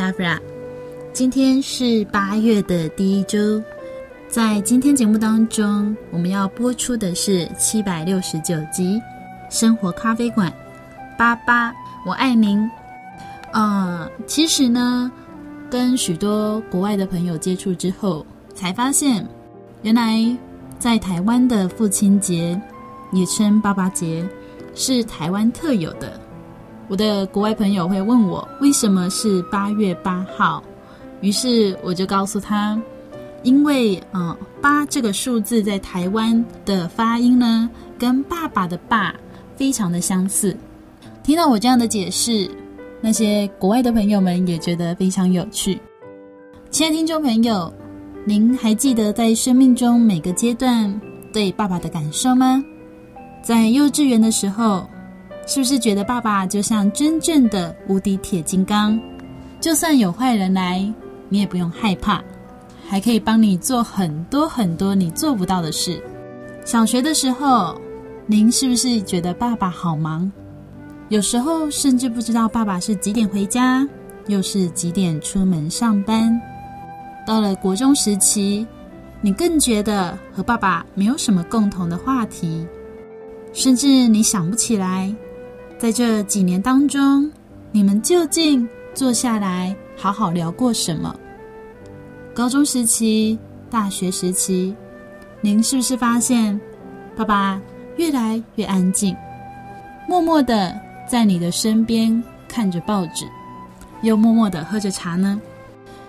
[0.00, 0.40] 安，我是阿弗拉。
[1.12, 3.62] 今天是八月的第一周，
[4.28, 8.98] 在今天节目当中，我们要播出的是七百六十九集
[9.50, 10.50] 《生活咖啡馆》，
[11.18, 11.72] 八八，
[12.06, 12.68] 我爱您。
[13.52, 15.10] 呃，其实呢，
[15.68, 19.26] 跟许多国外的朋友接触之后，才发现，
[19.82, 20.24] 原来
[20.78, 22.60] 在台湾的父亲节。
[23.12, 24.24] 也称爸爸节，
[24.76, 26.12] 是台湾特有的。
[26.90, 30.60] 我的国外朋友会问我为什么是八月八号，
[31.20, 32.76] 于是我就告诉他，
[33.44, 39.14] 因为嗯，八这个数字在台湾的发音呢，跟爸爸的爸
[39.54, 40.56] 非常的相似。
[41.22, 42.50] 听到我这样的解释，
[43.00, 45.78] 那些国外的朋友们也觉得非常有趣。
[46.70, 47.72] 亲爱的听众朋友，
[48.24, 50.92] 您还记得在生命中每个阶段
[51.32, 52.60] 对爸爸的感受吗？
[53.44, 54.84] 在幼稚园的时候，
[55.46, 59.00] 是不是觉得爸爸就像真正的无敌铁金刚？
[59.60, 60.80] 就算有坏人来，
[61.28, 62.22] 你也不用害怕，
[62.88, 66.02] 还可以帮你做很多很多你做不到的事。
[66.64, 67.80] 小学的时候，
[68.26, 70.30] 您是不是觉得爸爸好忙？
[71.08, 73.86] 有时候甚至不知道爸爸是几点回家，
[74.28, 76.40] 又是几点出门上班。
[77.26, 78.64] 到了国中时期，
[79.20, 82.64] 你更觉得和爸爸没有什么共同的话题。
[83.52, 85.12] 甚至你想不起来，
[85.80, 87.32] 在这几年当中，
[87.72, 91.18] 你们究竟坐下来好好聊过什么？
[92.34, 93.38] 高中时期、
[93.70, 94.76] 大学时期，
[95.40, 96.60] 您是不是发现
[97.16, 97.58] 爸爸
[97.96, 99.16] 越来越安静，
[100.06, 103.26] 默默的在你的身边看着报纸，
[104.02, 105.40] 又默默的喝着茶呢？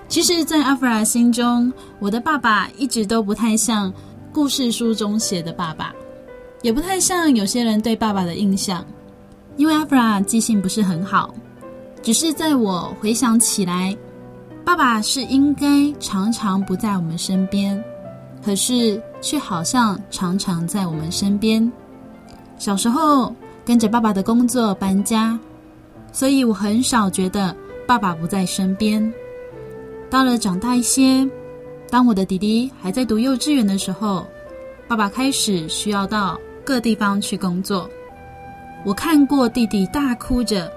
[0.09, 3.93] 其实，在阿弗拉心中，我的爸爸一直都不太像
[4.33, 5.93] 故事书中写的爸爸。
[6.61, 8.85] 也不太像有些人对爸爸的印象，
[9.57, 11.33] 因为阿弗拉记性不是很好。
[12.01, 13.95] 只是在我回想起来，
[14.65, 17.83] 爸爸是应该常常不在我们身边，
[18.43, 21.71] 可是却好像常常在我们身边。
[22.57, 25.37] 小时候跟着爸爸的工作搬家，
[26.11, 29.13] 所以我很少觉得爸爸不在身边。
[30.09, 31.27] 到了长大一些，
[31.89, 34.25] 当我的弟弟还在读幼稚园的时候，
[34.87, 36.39] 爸爸开始需要到。
[36.63, 37.89] 各地方去工作，
[38.83, 40.71] 我看过弟弟大哭着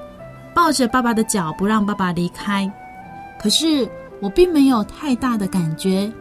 [0.54, 2.70] 抱着爸爸的脚不让爸爸离开，
[3.40, 3.88] 可是
[4.20, 6.12] 我并没有太大的感觉。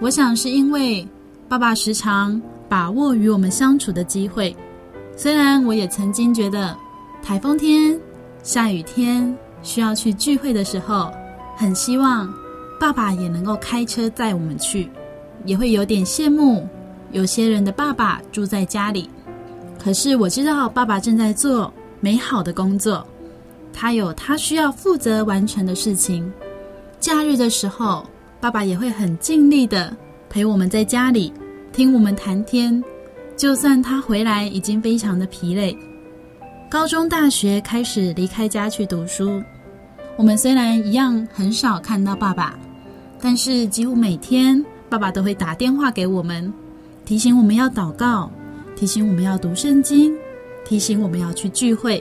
[0.00, 1.06] 我想是因为
[1.48, 4.54] 爸爸时常把握与我们相处的机会。
[5.16, 6.76] 虽然我也曾经觉得
[7.22, 7.98] 台风天、
[8.42, 11.10] 下雨天需要去聚会的时候，
[11.56, 12.32] 很希望
[12.78, 14.88] 爸爸也能够开车载我们去，
[15.44, 16.68] 也会有点羡慕。
[17.10, 19.08] 有些人的爸爸住在家里，
[19.78, 23.06] 可是我知道爸爸正在做美好的工作，
[23.72, 26.30] 他有他需要负责完成的事情。
[27.00, 28.04] 假日的时候，
[28.40, 29.96] 爸爸也会很尽力的
[30.28, 31.32] 陪我们在家里
[31.72, 32.82] 听我们谈天，
[33.36, 35.76] 就算他回来已经非常的疲累。
[36.68, 39.42] 高中、大学开始离开家去读书，
[40.16, 42.58] 我们虽然一样很少看到爸爸，
[43.20, 46.52] 但是几乎每天爸爸都会打电话给我们。
[47.06, 48.30] 提醒我们要祷告，
[48.78, 50.14] 提醒我们要读圣经，
[50.64, 52.00] 提醒我们要去聚会。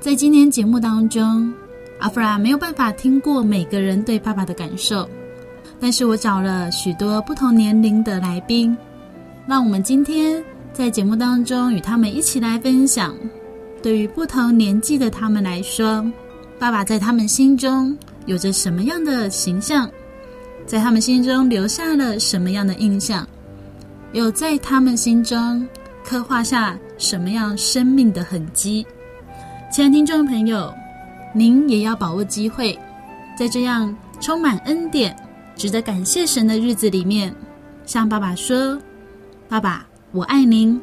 [0.00, 1.52] 在今天节目当中，
[1.98, 5.06] 阿弗拉没有办法听过每个人对爸爸的感受，
[5.78, 8.74] 但是我找了许多不同年龄的来宾，
[9.46, 10.42] 让我们今天
[10.72, 13.14] 在节目当中与他们一起来分享。
[13.82, 16.02] 对于不同年纪的他们来说，
[16.58, 17.94] 爸爸在他们心中
[18.24, 19.90] 有着什么样的形象？
[20.64, 23.28] 在他们心中留下了什么样的印象？
[24.12, 25.66] 有在他们心中
[26.04, 28.86] 刻画下什么样生命的痕迹？
[29.70, 30.72] 亲爱的听众朋友，
[31.34, 32.78] 您也要把握机会，
[33.36, 35.14] 在这样充满恩典、
[35.56, 37.34] 值得感谢神的日子里面，
[37.84, 38.78] 向爸爸说
[39.48, 40.80] ：“爸爸，我爱您，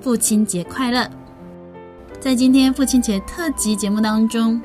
[0.00, 1.08] 父亲节快乐！”
[2.20, 4.60] 在今天父亲节特辑节目当中，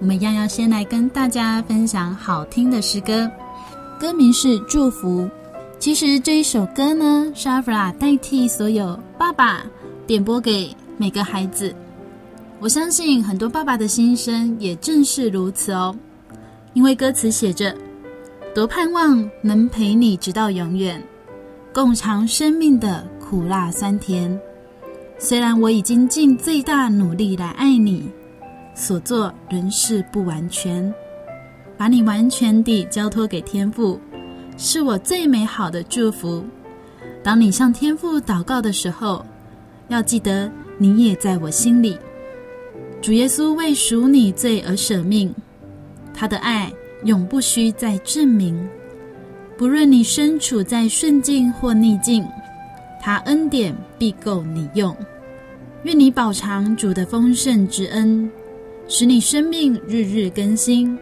[0.00, 3.30] 我们一样要先来跟大家分享好听的诗歌，
[4.00, 5.20] 歌名是《祝福》。
[5.84, 9.62] 其实这一首歌呢，是阿弗拉代替所有爸爸
[10.06, 11.76] 点播给每个孩子。
[12.58, 15.94] 我相信很多爸爸的心声也正是如此哦，
[16.72, 17.76] 因为歌词写着
[18.54, 21.06] ：“多盼望能陪你直到永远，
[21.70, 24.40] 共尝生命的苦辣酸甜。
[25.18, 28.10] 虽然我已经尽最大努力来爱你，
[28.74, 30.94] 所做仍是不完全，
[31.76, 34.00] 把你完全地交托给天父。”
[34.56, 36.44] 是我最美好的祝福。
[37.22, 39.24] 当你向天父祷告的时候，
[39.88, 41.98] 要记得你也在我心里。
[43.02, 45.34] 主耶稣为赎你罪而舍命，
[46.14, 46.72] 他的爱
[47.04, 48.68] 永不需再证明。
[49.56, 52.26] 不论你身处在顺境或逆境，
[53.00, 54.94] 他恩典必够你用。
[55.82, 58.30] 愿你饱尝主的丰盛之恩，
[58.88, 60.98] 使你生命日日更新。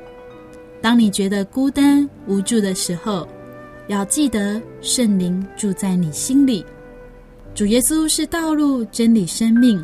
[0.80, 3.26] 当你觉得孤单无助的时候，
[3.88, 6.64] 要记得，圣灵住在你心里。
[7.54, 9.82] 主耶稣是道路、真理、生命，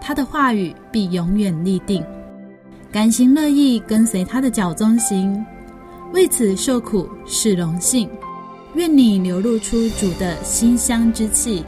[0.00, 2.04] 他的话语必永远立定。
[2.92, 5.44] 甘心乐意跟随他的脚踪行，
[6.12, 8.08] 为此受苦是荣幸。
[8.74, 11.64] 愿你流露出主的馨香之气，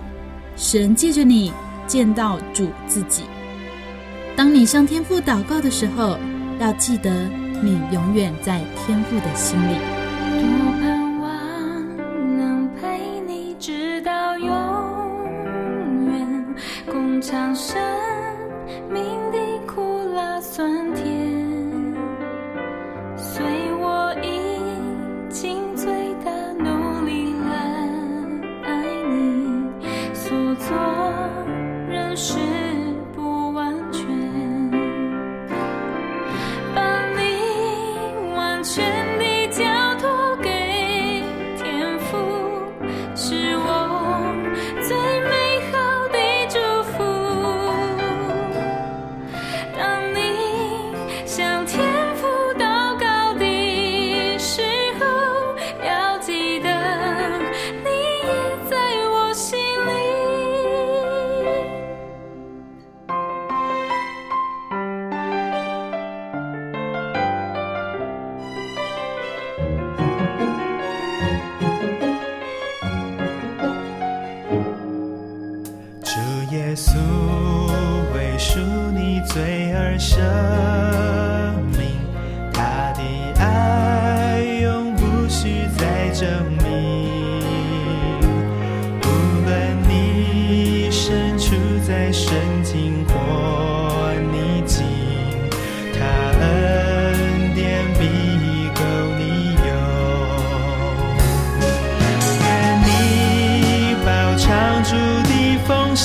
[0.57, 1.51] 使人借着你
[1.87, 3.23] 见到主自己。
[4.37, 6.17] 当你向天父祷告的时候，
[6.61, 7.11] 要记得
[7.63, 9.98] 你永远在天父的心里。
[17.31, 17.98] 长生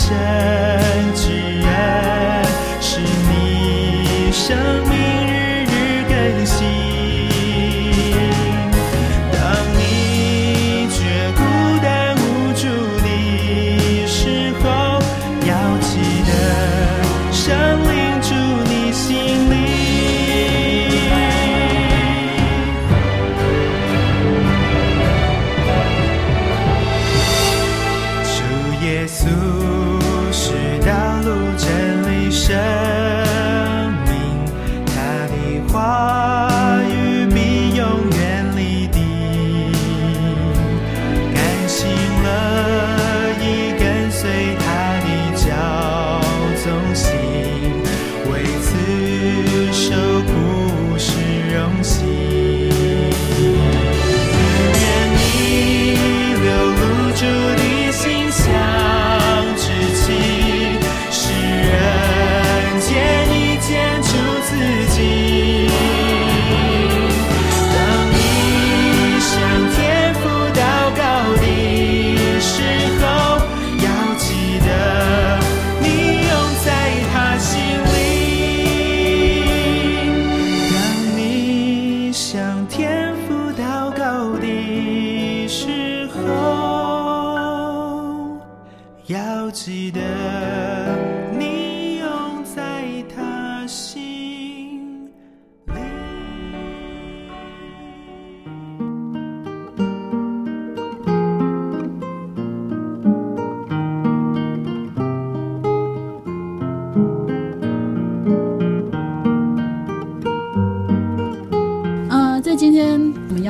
[0.03, 0.73] 是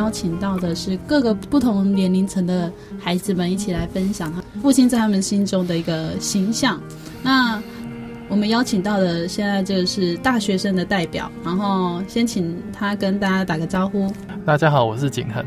[0.04, 2.70] 邀请到的是各个不同年龄层的
[3.00, 6.78] 孩子们一起来分享父亲在他们心中的一个形象。
[7.24, 7.62] 那
[8.28, 14.12] 我们邀请到的现在就是大学生的代表，然后先请他跟大家打个招呼。
[14.46, 15.46] 大家好，我是景恒。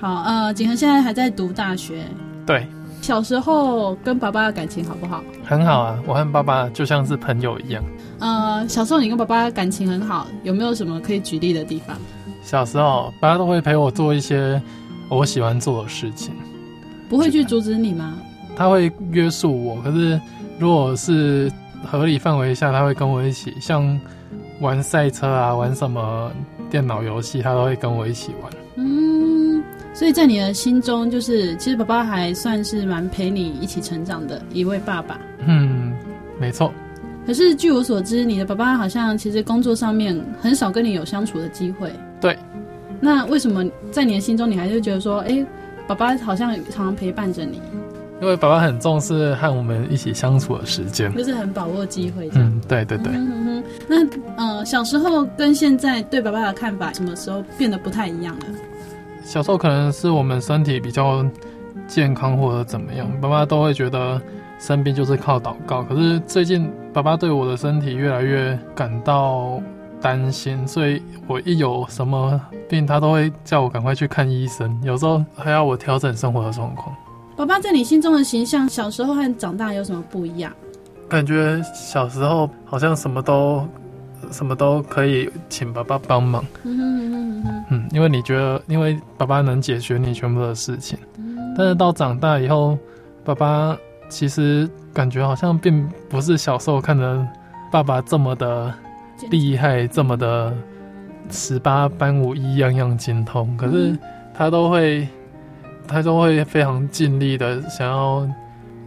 [0.00, 2.04] 好，呃，景恒现在还在读大学。
[2.44, 2.66] 对。
[3.02, 5.22] 小时候跟爸爸的感情好不好？
[5.44, 7.82] 很好啊，我和爸爸就像是朋友一样。
[8.18, 11.96] 呃，小时候你跟爸爸感情很好，有没有什么可以举例的地方？
[12.42, 14.60] 小时候，爸爸都会陪我做一些
[15.08, 16.34] 我喜欢做的事情。
[17.08, 18.14] 不会去阻止你吗？
[18.56, 20.20] 他会约束我，可是
[20.58, 21.50] 如果是
[21.84, 23.98] 合理范围下，他会跟我一起，像
[24.60, 26.30] 玩赛车啊，玩什么
[26.70, 28.52] 电脑游戏，他都会跟我一起玩。
[28.76, 29.62] 嗯
[29.94, 35.20] 所以在你的心中，就是其实爸爸还算是蛮陪你一起成长的一位爸爸。
[35.46, 35.92] 嗯，
[36.40, 36.72] 没错。
[37.26, 41.92] 可是据我所知，你的爸爸好像其实工作上面很少跟你有相处的机会。
[42.22, 42.38] 对。
[43.00, 45.44] 那为什么在你的心中，你还是觉得说，哎，
[45.86, 47.60] 爸爸好像常常陪伴着你？
[48.20, 52.30] 因为爸爸很重视和我们一起相处的时间，就是很把握机会。
[52.34, 53.12] 嗯，对对对。
[53.88, 58.46] 那呃，小时候跟现在对爸爸的看法，什么时候变得不太一样了？
[59.24, 61.26] 小时候可能是我们身体比较
[61.88, 64.22] 健康或者怎么样，爸爸都会觉得
[64.60, 65.82] 生病就是靠祷告。
[65.82, 69.60] 可是最近爸爸对我的身体越来越感到
[70.02, 74.78] 担心，所以我一有什么病，他都会叫我赶快去看医生。
[74.82, 76.94] 有时候还要我调整生活的状况。
[77.36, 80.52] 爸爸在你心中的形象，小时候和长大有什么不一样？
[81.08, 83.66] 感觉小时候好像什么都。
[84.30, 90.96] 什么都可以请爸爸帮忙，嗯，因为你觉得，因为爸爸能解决你全部的事情，
[91.58, 92.78] 但是到长大以后，
[93.24, 93.76] 爸爸
[94.08, 97.26] 其实感觉好像并不是小时候看的
[97.68, 98.72] 爸爸这么的
[99.30, 100.54] 厉害，这么的
[101.30, 103.96] 十八般武艺样样精通，可是
[104.34, 105.06] 他都会，
[105.86, 108.28] 他都会非常尽力的想要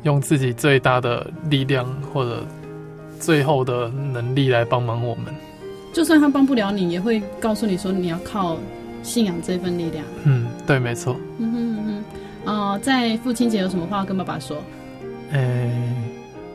[0.04, 2.44] 用自己最大的力量或者。
[3.18, 5.34] 最后的能力来帮忙我们，
[5.94, 8.58] 就算他帮不了你，也会告诉你说你要靠
[9.01, 10.04] 信仰这份力量。
[10.25, 11.15] 嗯，对，没错。
[11.39, 12.04] 嗯哼嗯
[12.44, 14.58] 哼，呃，在父亲节有什么话要跟爸爸说？
[15.32, 15.96] 诶、欸，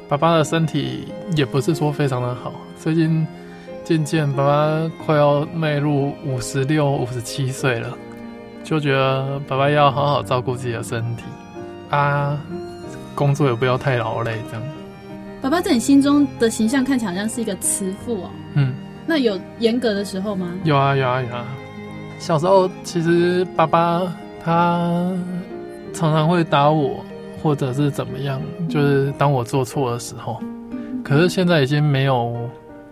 [0.06, 3.26] 爸爸的身体也不是说非常的好，最近
[3.90, 7.99] 渐渐爸爸快要迈入五十六、五十七岁了，
[8.62, 11.25] 就觉得爸爸要好好照顾自己的身体
[11.88, 12.40] 啊，
[13.16, 14.62] 工作也不要太劳累，这样。
[15.42, 18.30] 爸爸在你心中的形象看起来好像是一个慈父哦。
[18.54, 18.76] 嗯，
[19.09, 20.49] 那有严格的时候吗？
[20.62, 21.44] 有啊，有啊，有啊。
[22.20, 24.02] 小时候其实爸爸
[24.44, 25.12] 他
[25.92, 27.04] 常常会打我，
[27.42, 30.40] 或者是怎么样，就是当我做错的时候。
[31.02, 32.49] 可是现在已经没有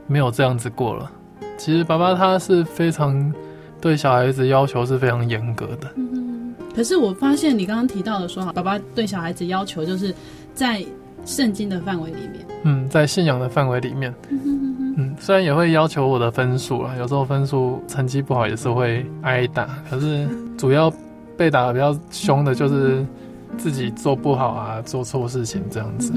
[0.09, 1.09] 没有这样子过了。
[1.57, 3.33] 其实爸爸他是非常
[3.81, 5.89] 对小孩子要求是非常严格的。
[5.95, 10.13] 嗯，可是我发现你刚刚提到的说，爸爸对小孩子要求就是
[10.53, 10.85] 在。
[11.25, 20.91] 圣经的范围里面，嗯，在信仰的范围里面，嗯，虽然也会要求我的分数啦，有时候分数成绩不好也是会挨打，可是主要
[21.37, 23.05] 被打的比较凶的就是
[23.59, 26.15] 自己做不好啊，做错事情这样子。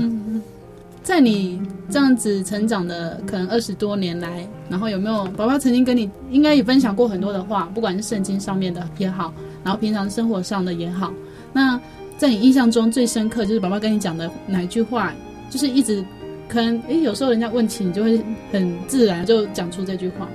[1.04, 11.12] 在你这样子成长的可能二十多年来，然后有没有爸爸曾经跟你应该也分享过很多的话，不管是圣经上面的也好，然后平常生活上的也好，
[11.54, 11.80] 那。
[12.18, 15.12] 在你印象中最深刻，就是爸爸跟你讲的哪一句话？
[15.50, 16.06] 就是一直
[16.48, 20.28] 可能，诶，有时候人家问起，你就会很自然就讲出这句话。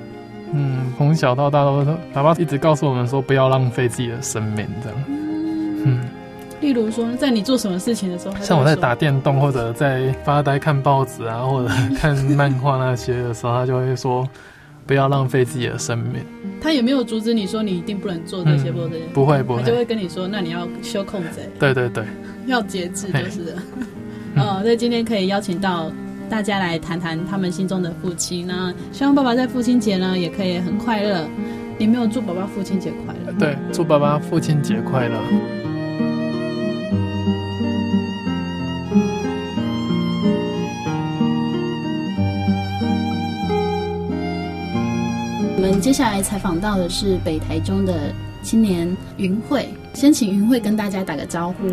[0.53, 5.05] 嗯，从小到大都，爸爸一直告诉我们说，不要浪费自己的生命，这样。
[5.85, 6.01] 嗯。
[6.61, 14.29] 嗯，例如说，在你做什么事情的时候，像我在打电动或者在发呆看报纸啊，或者 看漫画那些的时候，他就会说。
[14.87, 16.25] 不要浪费自己的生命。
[16.61, 21.41] 他也没有阻止你说你一定不能做这些，不、嗯、不会不会，他就会跟你说，那你要修控制。
[21.59, 22.05] 对对对，
[22.47, 23.57] 要节制就是。
[24.37, 25.91] 呃，所以今天可以邀请到
[26.31, 28.47] 大家来谈谈他们心中的父亲。
[28.47, 31.27] 那希望爸爸在父亲节呢也可以很快乐。
[31.79, 33.33] 你没有祝爸爸父亲节快乐？
[33.41, 35.19] 对，祝爸爸父亲节快乐。
[45.77, 48.11] 们接下来采访到的是北台中的
[48.43, 51.69] 青年云慧，先请云慧跟大家打个招呼。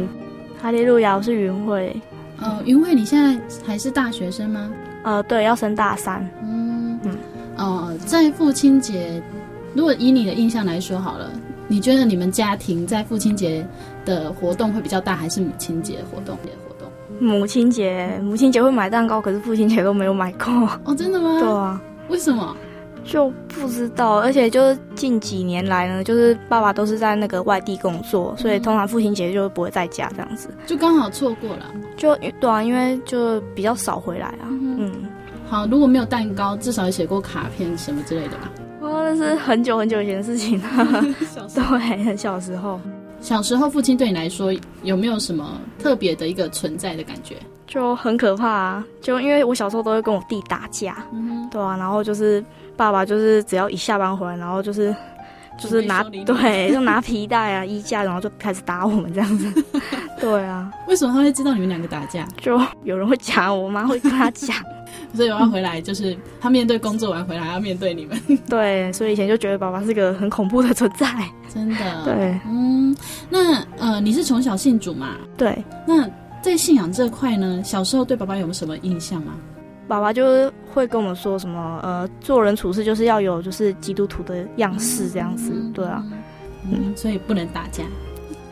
[0.61, 1.95] 哈利路亚，我是云慧。
[2.37, 4.69] 呃，云慧，你现在还是大学生吗？
[5.03, 6.21] 呃，对，要升大三。
[6.43, 7.17] 嗯嗯。
[7.55, 9.23] 呃，在父亲节，
[9.73, 11.31] 如果以你的印象来说好了，
[11.69, 13.65] 你觉得你们家庭在父亲节
[14.03, 16.91] 的活动会比较大，还是母亲节活动的活动？
[17.25, 20.77] 母亲节，母亲节会买蛋糕，可是父亲节都没有买过。
[20.83, 21.39] 哦，真的吗？
[21.39, 21.81] 对啊。
[22.09, 22.53] 为什么？
[23.03, 31.65] 就不知道，而且就是近几年来呢，就是爸爸都是在那个外地工作，所以通常父亲节就不会在家这样子，就刚好错过了。
[31.97, 34.47] 就对啊，因为就比较少回来啊。
[34.49, 34.91] 嗯，嗯，
[35.47, 38.51] 好，如果没有蛋糕，至少也写过卡片什么之类的吧。
[38.81, 40.67] 哦，那是很久很久以前的事情了。
[41.33, 41.77] 小时候。
[41.77, 42.79] 对，很小时候。
[43.21, 47.37] 小时候，父亲对你来说有没有什么特别的一个存在的感觉？
[47.65, 48.85] 就很可怕啊！
[49.01, 52.43] 就因为我小时候都会跟我弟打架，嗯、对啊，然后就是
[52.75, 54.95] 爸爸就是只要一下班回来，然后就是
[55.57, 59.63] 就是拿对，就拿皮带啊、衣架，然后就开始打我们这样子。
[60.19, 62.27] 对啊，为什么他会知道你们两个打架？
[62.41, 64.55] 就有人会讲，我妈会跟他讲。
[65.13, 68.19] 所以我要回来，就是他面对工作完回来要面对你们。
[68.49, 71.07] 对，所以以前就觉得爸爸是个很恐怖的存在，
[71.53, 72.03] 真的。
[72.03, 72.95] 对，嗯，
[73.29, 75.09] 那呃，你是从小信主嘛？
[75.37, 75.63] 对。
[75.87, 76.09] 那
[76.41, 79.33] 在信仰这块呢，小时候对爸爸有没有什么印象吗？
[79.87, 86.03] 爸爸就会跟我们说什么，呃，做人处事就是要有就是基督徒的样式这样子，嗯、对啊，
[86.71, 87.83] 嗯，所以不能打架，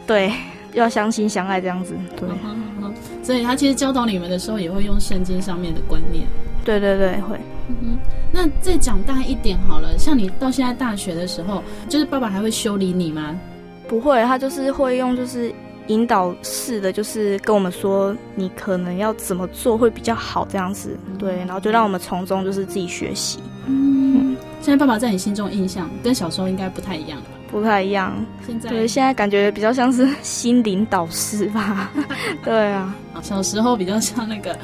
[0.06, 0.32] 对，
[0.74, 2.28] 要相亲相爱这样子，对。
[3.24, 6.26] 所以他其实教导你们的时候，也会用圣经上面的观念。
[6.66, 7.40] 对对对，会。
[7.70, 7.98] 嗯哼。
[8.34, 13.38] 那再长大一点好了，像你到现在大学的时候，就是爸爸还会修理你吗？
[13.88, 15.54] 不会，他就是会用就是
[15.88, 20.98] 引导式的，就是跟我们说你可能要怎么做会比较好这样子。
[21.17, 23.39] 对，然后就让我们从中就是自己学习。
[23.67, 24.36] 嗯。
[24.62, 27.32] 现在爸爸在你心中印象跟小时候应该不太一样了吧？
[27.50, 28.13] 不太一样。
[28.46, 31.89] 现在对，现在感觉比较像是心灵导师吧？
[32.46, 34.56] 对啊，小时候比较像那个。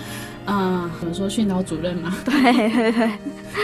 [0.46, 2.16] 啊，怎么说训导主任嘛？
[2.24, 2.34] 对
[2.72, 3.12] 对对，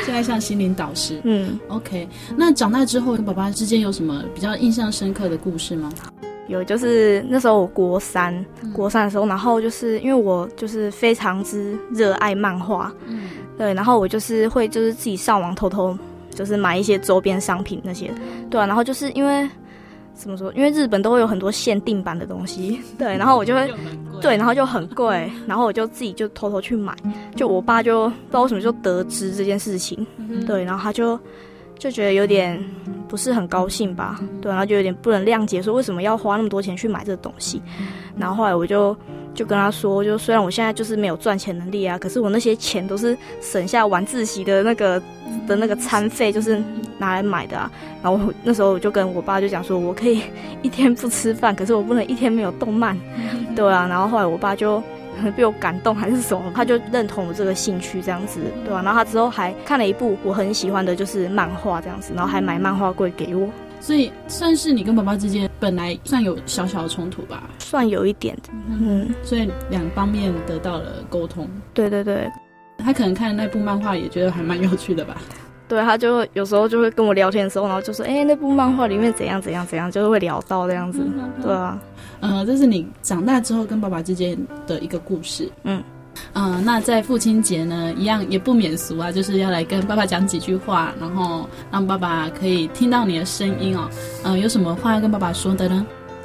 [0.04, 1.22] 现在像心灵导师。
[1.24, 2.06] 嗯，OK。
[2.36, 5.89] 那长大之后跟爸爸之间有什么比较印象深刻的故事吗？
[6.47, 15.97] 有，就是那时候我国三，国三的时候，然后就是因为我就是非常之热爱漫画，嗯，对，然后我就是会就是自己上网偷偷
[16.32, 18.12] 就是买一些周边商品那些，
[18.49, 19.49] 对啊，然后就是因为。
[20.15, 20.53] 怎么说？
[20.53, 23.67] 因为日本都会有很多限定版的东西，对，然后我就会，
[24.21, 26.95] 对，然后就很贵，然后我就自己就偷偷去买，
[27.36, 30.06] 就我爸就不知道为什么就得知这件事情，
[30.45, 31.19] 对，然后他就
[31.84, 32.58] 就觉得有点
[33.10, 37.62] 不是很高兴吧，对，然后就有点不能谅解，说为什么要花那么多钱去买这个东西，
[38.17, 38.96] 然后后来我就
[39.34, 44.98] 就跟他说，就虽然我现在就是没有赚钱能力啊，可是我那些钱都是省下晚自习的那个
[45.46, 46.63] 的那个餐费，就是。
[47.00, 47.69] 拿来买的啊，
[48.04, 50.22] 然后那时候我就跟我爸就讲说，我可以
[50.62, 52.96] 一天不吃饭，可是我不能一天没有动漫，
[53.56, 54.82] 对啊，然后后来我爸就
[55.36, 63.49] 被我感动还是什么，他就认同我这个兴趣这样子，对啊，然后他之后还看了一部我很喜欢的就是漫画这样子，然后还买漫画柜给我，
[63.80, 72.30] 所以算是你跟爸爸之间本来算有小小的冲突吧，算有一点的，嗯，所以两方面得到了沟通，对对对，
[72.78, 75.17] 他可能看那部漫画也觉得还蛮有趣的吧。
[75.74, 81.00] 对，他就会有时候就会跟我聊天的时候，然后就说：“哎，那部漫画里面怎样怎样怎样，就是会聊到这样子。
[81.02, 81.80] 嗯”对啊，
[82.20, 85.50] 呃，这是你长大之后跟爸爸之间的一个故事。
[85.64, 85.84] 嗯，
[86.34, 93.90] 呃，那在父亲节呢，一样也不免俗啊，就是要来跟爸爸讲几句话，然后让爸爸可以听到你的声音哦。
[94.24, 95.84] 嗯、呃，有什么话要跟爸爸说的呢？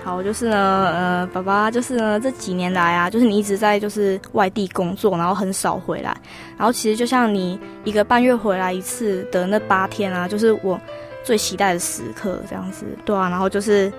[0.09, 6.17] 好，就是呢，呃，爸爸就是呢，这几年来啊，就是你一直在就是外地工作，然后很少回来，
[6.57, 10.81] 然后其实就像你一个半月回来一次的那八天啊，就是我
[11.23, 13.93] 最期待的时刻，这样子，对啊，然后就是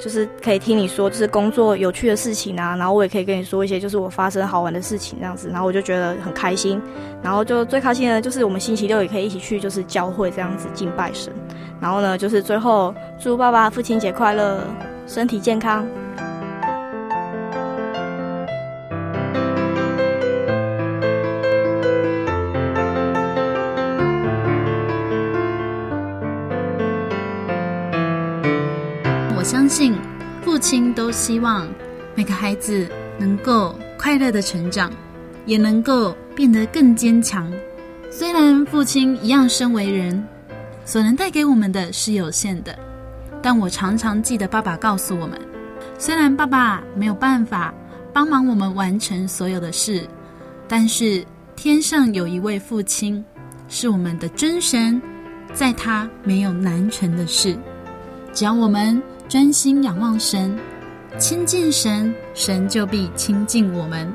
[0.00, 6.82] 就是可以听你说就是工作有趣的事情啊，然后我也可以跟你说一些就是我发生好玩的事情这样子，然后我就觉得很开心，
[7.22, 11.32] 然后就最开心的就是我们星期六也可以一起去就是教会这样子敬拜神，
[11.80, 14.64] 然后呢，就是最后祝爸爸父亲节快乐。
[15.08, 15.84] 身体健康。
[29.34, 29.94] 我相信，
[30.44, 31.66] 父亲都希望
[32.14, 32.86] 每个孩子
[33.18, 34.92] 能够快乐的成长，
[35.46, 37.50] 也能够变得更坚强。
[38.10, 40.22] 虽然父亲一样身为人，
[40.84, 42.78] 所能带给我们的是有限的。
[43.42, 45.40] 但我常常记得爸爸告诉我们，
[45.98, 47.72] 虽然爸爸没有办法
[48.12, 50.06] 帮忙我们完成所有的事，
[50.66, 51.24] 但是
[51.56, 53.24] 天上有一位父亲
[53.68, 55.00] 是我们的真神，
[55.52, 57.56] 在他没有难成的事。
[58.32, 60.56] 只要我们专心仰望神，
[61.18, 64.12] 亲近神，神就必亲近我们。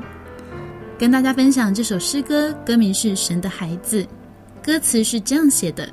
[0.98, 4.02] 跟大家分享这首诗歌，歌名是《神的孩子》，
[4.62, 5.88] 歌词是这样写的：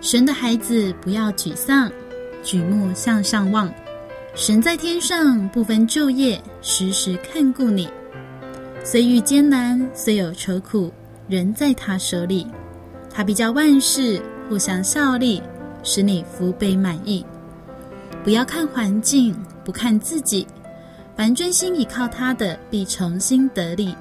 [0.00, 1.90] 神的孩子，不要沮丧。
[2.46, 3.68] 举目向上望，
[4.36, 7.88] 神在天上不分昼夜，时时看顾你。
[8.84, 10.92] 虽遇艰难，虽有愁苦，
[11.28, 12.46] 仍在他手里。
[13.12, 15.42] 他必叫万事互相效力，
[15.82, 17.26] 使你福杯满溢。
[18.22, 20.46] 不要看环境，不看自己，
[21.16, 23.92] 凡专心倚靠他的，必重新得力。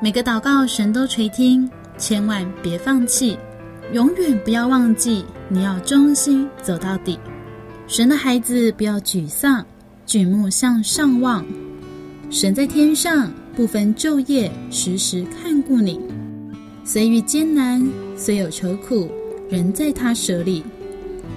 [0.00, 3.36] 每个祷告，神都垂听，千万别放弃，
[3.92, 7.18] 永远不要忘记，你要忠心走到底。
[7.88, 9.64] 神的孩子，不要沮丧，
[10.04, 11.42] 举目向上望。
[12.28, 15.98] 神在天上，不分昼夜，时时看顾你。
[16.84, 17.82] 虽遇艰难，
[18.14, 19.10] 虽有愁苦，
[19.48, 20.62] 仍在他手里。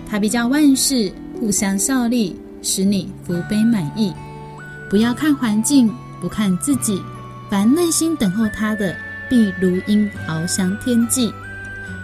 [0.06, 1.10] 他必叫万事
[1.40, 4.12] 互相效力，使你福杯满溢。
[4.90, 7.02] 不要看环境，不看自己。
[7.50, 8.94] 凡耐心等候他的，
[9.30, 11.32] 必如鹰翱翔天际。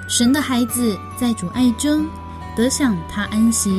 [0.08, 2.06] 神的孩子在主爱中
[2.56, 3.70] 得享他安息，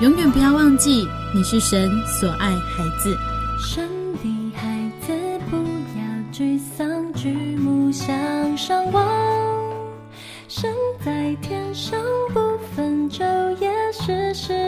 [0.00, 3.18] 永远不要忘记你是神所爱孩子。
[3.58, 3.88] 神
[4.22, 5.12] 的孩子
[5.50, 8.16] 不要沮丧，举目向
[8.56, 9.04] 上望。
[10.46, 10.72] 神
[11.04, 12.00] 在天上
[12.32, 13.24] 不分昼
[13.58, 14.67] 夜，时时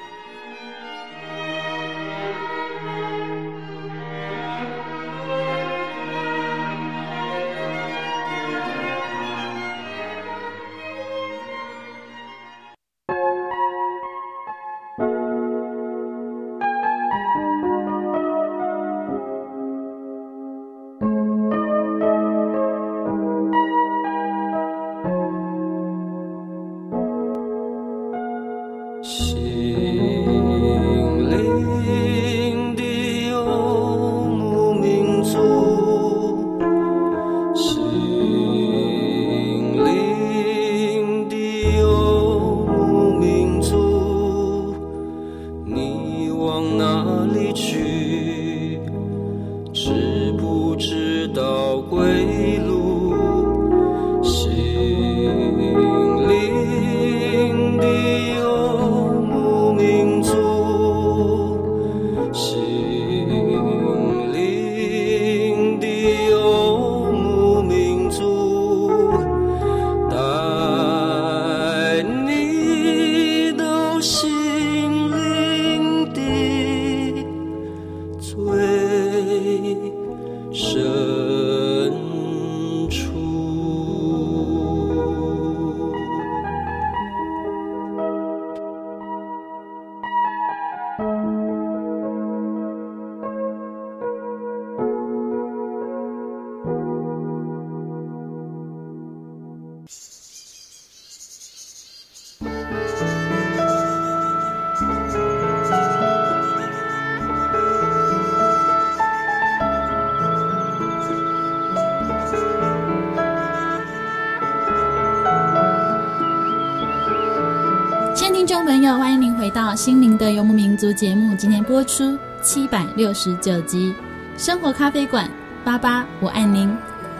[119.81, 123.91] 心灵的游牧民族节目，今天播出七百六十九集
[124.37, 125.25] 《生活咖啡馆》，
[125.65, 126.71] 爸爸我爱您，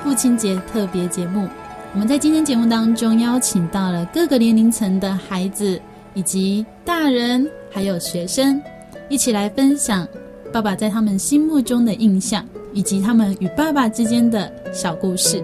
[0.03, 1.49] 父亲节特别节目。
[1.91, 5.81] 我们在今天节目当中邀请到了各个年龄层的孩子，
[6.13, 8.61] 以及大人，还有学生，
[9.09, 10.07] 一起来分享
[10.53, 15.43] 爸爸在他们心目中的印象，以及他们与爸爸之间的小故事。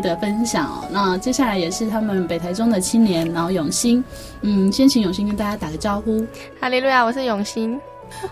[0.00, 4.02] 的分享哦，那接下来也是他们北台中的青年，然后永兴，
[4.42, 6.26] 嗯，先请永兴跟大家打个招呼。
[6.60, 7.78] 哈利路亚，我是永兴。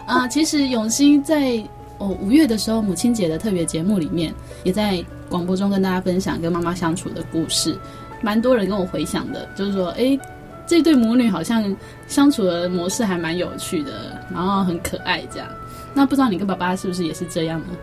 [0.07, 1.63] 啊，其实永兴在
[1.99, 7.79] 哦五月的时候母亲节的特别节目里面，也在广播中跟大家分享跟妈妈相处的故事，
[8.21, 10.19] 蛮多人跟我回想的，就是说，哎，
[10.67, 11.75] 这对母女好像
[12.09, 15.49] 相处的模式还蛮有趣的，然后很可爱这样。
[15.95, 17.77] 那不知道你跟爸爸是不是也是这样呢？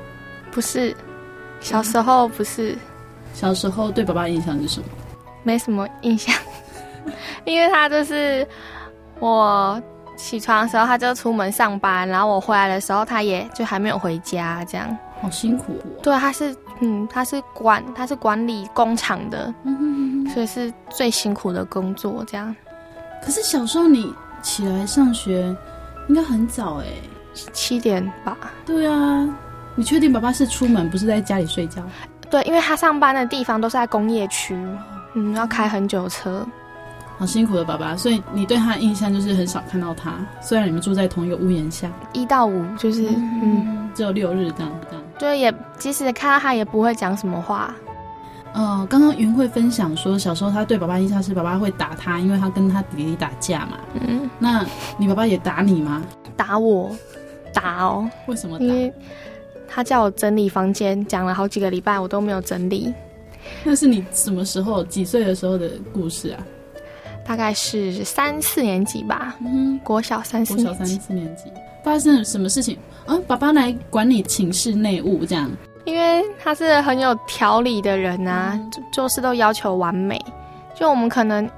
[0.52, 0.96] 不是，
[1.60, 2.78] 小时候不是。
[3.34, 4.86] 小时候对爸爸的印象是什么？
[5.44, 6.34] 没什么印象，
[7.46, 8.48] 因为他就是
[9.20, 9.82] 我
[10.16, 14.96] 起床的时候他就出门上班，然后我回来的时候他也就还没有回家，这样。
[15.22, 16.00] 好辛苦哦。
[16.02, 22.56] 对，他是嗯，他是管他是管理工厂的，嗯哼嗯哼，所以是最辛苦的工作这样。
[23.24, 25.56] 可是小时候你起来上学
[26.10, 26.86] 应该很早哎，
[27.54, 28.38] 七点吧？
[28.66, 29.28] 对啊，
[29.76, 31.82] 你确定爸爸是出门不是在家里睡觉？
[32.34, 34.58] 对，因为他上班的地方都是在工业区，
[35.14, 36.44] 嗯，要开很久车，
[37.20, 37.96] 好辛苦的爸爸。
[37.96, 45.06] 所以你对他的印象就是很少看到他，虽然你们住在同一个屋檐下，一到五就是嗯，嗯，只有六日这样这样。
[45.20, 47.72] 对，也即使看到他也不会讲什么话。
[48.54, 53.78] 呃，刚刚云慧分享说，小时候他对爸爸印象是爸爸会打他，因为他跟他弟弟打架嘛。
[54.08, 54.66] 嗯，那
[54.98, 56.02] 你爸爸也打你吗？
[56.36, 56.90] 打我，
[57.54, 58.10] 打哦。
[58.26, 58.66] 为什么打？
[59.74, 62.94] 他叫我整理房间，讲了好几个礼拜，我都没有整理。
[63.64, 66.40] 那是你什么时候、几岁的时候的故事啊？
[67.26, 69.36] 大概是三四年级吧。
[69.44, 70.66] 嗯，国小三四年级。
[70.66, 71.46] 国小三四年级
[71.84, 72.78] 发生了什么事情？
[73.06, 75.50] 啊，爸爸来管理寝室内务这样。
[75.86, 80.24] 因为他是很有条理的人啊，嗯、做事都要求完美。
[80.76, 81.50] 就我们可能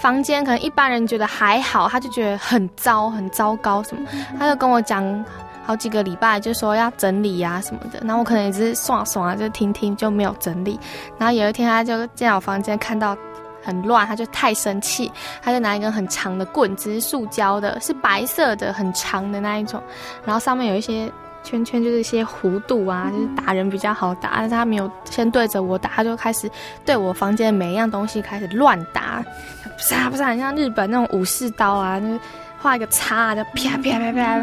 [0.00, 5.24] 房间，可能一般人觉得还好，他就觉得很糟、很糟糕什么，他就跟我讲。
[5.64, 10.78] 好几个礼拜就说要整理呀、啊、什么的，然后我可能也只是爽爽啊，就听听就没有整理。
[11.18, 13.16] 然后有一天他就进我房间看到
[13.62, 19.80] 很乱，他就太生气，他就拿一根很长的棍子，是塑胶的，是白色的，很长的那一种，
[20.24, 21.10] 然后上面有一些
[21.44, 24.32] 圈圈，就是一些弧度啊，就是打人比较好打。
[24.38, 26.50] 但是他没有先对着我打，他就开始
[26.84, 29.24] 对我房间每一样东西开始乱打，
[29.62, 32.18] 不是啊不是，很像日本那种武士刀啊，就是。
[32.62, 34.42] 画一个叉，就啪啪啪啪啪，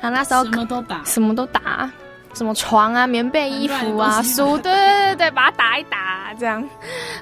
[0.00, 1.90] 然后那时候什么都打，什么都打，
[2.32, 6.64] 什么床啊、棉被、衣服啊、书，对对对对，把它打一打这样。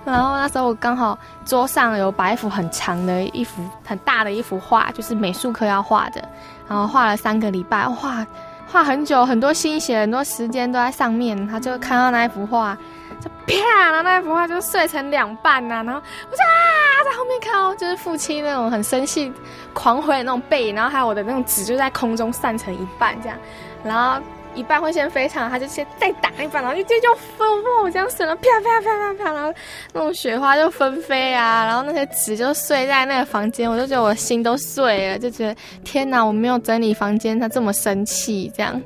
[0.04, 6.22] 然后那时候我刚好桌上有摆一幅很长的一幅很大的一幅画，就是美术课要画的，
[6.68, 8.24] 然后画了三个礼拜，画
[8.70, 11.48] 画很久，很多心血，很多时间都在上面。
[11.48, 12.76] 他就看到那一幅画，
[13.20, 13.54] 就啪，
[13.90, 16.00] 然后那幅画就碎成两半呐、然后
[16.30, 16.88] 我就啊。
[17.04, 19.32] 在后面看哦就是父亲那种很生气、
[19.72, 23.38] 狂挥的那种背影，然后还有我的那种纸就在空中散成一半这样，
[23.84, 24.20] 然后
[24.54, 27.44] 一半会先飞上，他就先再打一半，然后就就就飞
[27.82, 29.54] 我这样顺了，啪啪啪啪啪，然后
[29.92, 38.82] 那种雪花就纷飞啊，然后那些纸就碎在那个房间，我就觉得我的心都碎了，就觉得天哪，我没有整理房间，他这么生气这样，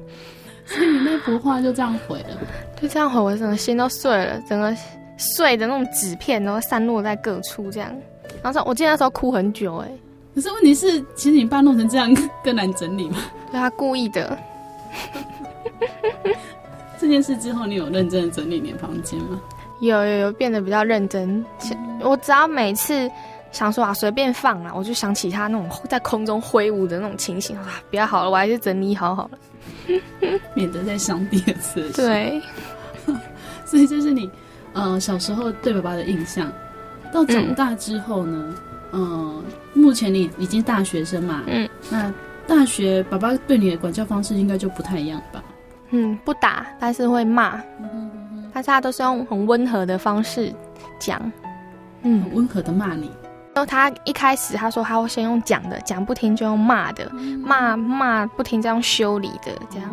[0.66, 2.36] 所以你那幅画就这样毁了，
[2.82, 4.76] 就这样吼，我整个心都碎了，整个。
[5.18, 7.94] 碎的那种纸片，然后散落在各处，这样。
[8.42, 9.88] 然后我记得那时候哭很久，哎。
[10.34, 13.18] 可是问题是，其实你爸弄成这样 更难整理嘛？
[13.52, 14.36] 对，他故意的。
[16.98, 19.40] 这件事之后，你有认真的整理你的房间吗？
[19.80, 21.44] 有有有，变得比较认真。
[22.00, 23.08] 我只要每次
[23.52, 29.38] 想说啊，随便放啊，我就想起他那种在空中挥舞的那种情形啊，比较好了，我还是整理好好了，
[30.54, 31.90] 免得再伤第二次。
[31.90, 32.40] 对。
[33.64, 34.30] 所以这是你。
[34.74, 36.50] 呃，小时候对爸爸的印象，
[37.12, 38.54] 到长大之后呢，
[38.92, 42.10] 嗯、呃，目前你已经大学生嘛，嗯，那
[42.46, 45.44] 大学爸爸对你的管教方式应该就不太一样吧？
[45.90, 47.60] 嗯，不打，但是会骂，
[48.54, 50.50] 但是他都是用很温和的方式
[50.98, 51.20] 讲，
[52.02, 53.10] 嗯，很温和的骂你。
[53.54, 57.10] 然后他一开始他说他会先用讲的，讲不听就用骂的，
[57.42, 59.88] 骂骂不听就用修理的，这样。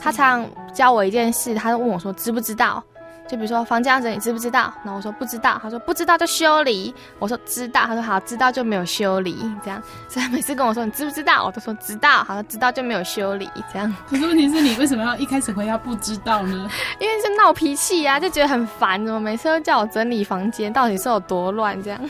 [0.00, 2.82] 他常教我一件事，他就问我说知不知道？
[3.26, 4.70] 就比如说房间这，你知不知道？
[4.82, 6.94] 然后我说不知道，他说不知道就修理。
[7.18, 9.34] 我说知道，他说好，知道就没有修理。
[9.64, 12.22] 这样，所以他每次跟我说你知不知道，我都说知道。
[12.24, 13.48] 好像知道就没有修理。
[13.72, 13.94] 这样。
[14.06, 16.68] 可是问题是你为什么要一开始回答不知道呢？
[17.00, 21.82] 因为是闹脾气呀、啊，就觉得很烦，怎么每次都叫我整理房间，到底是有多乱？
[21.82, 22.00] 这样。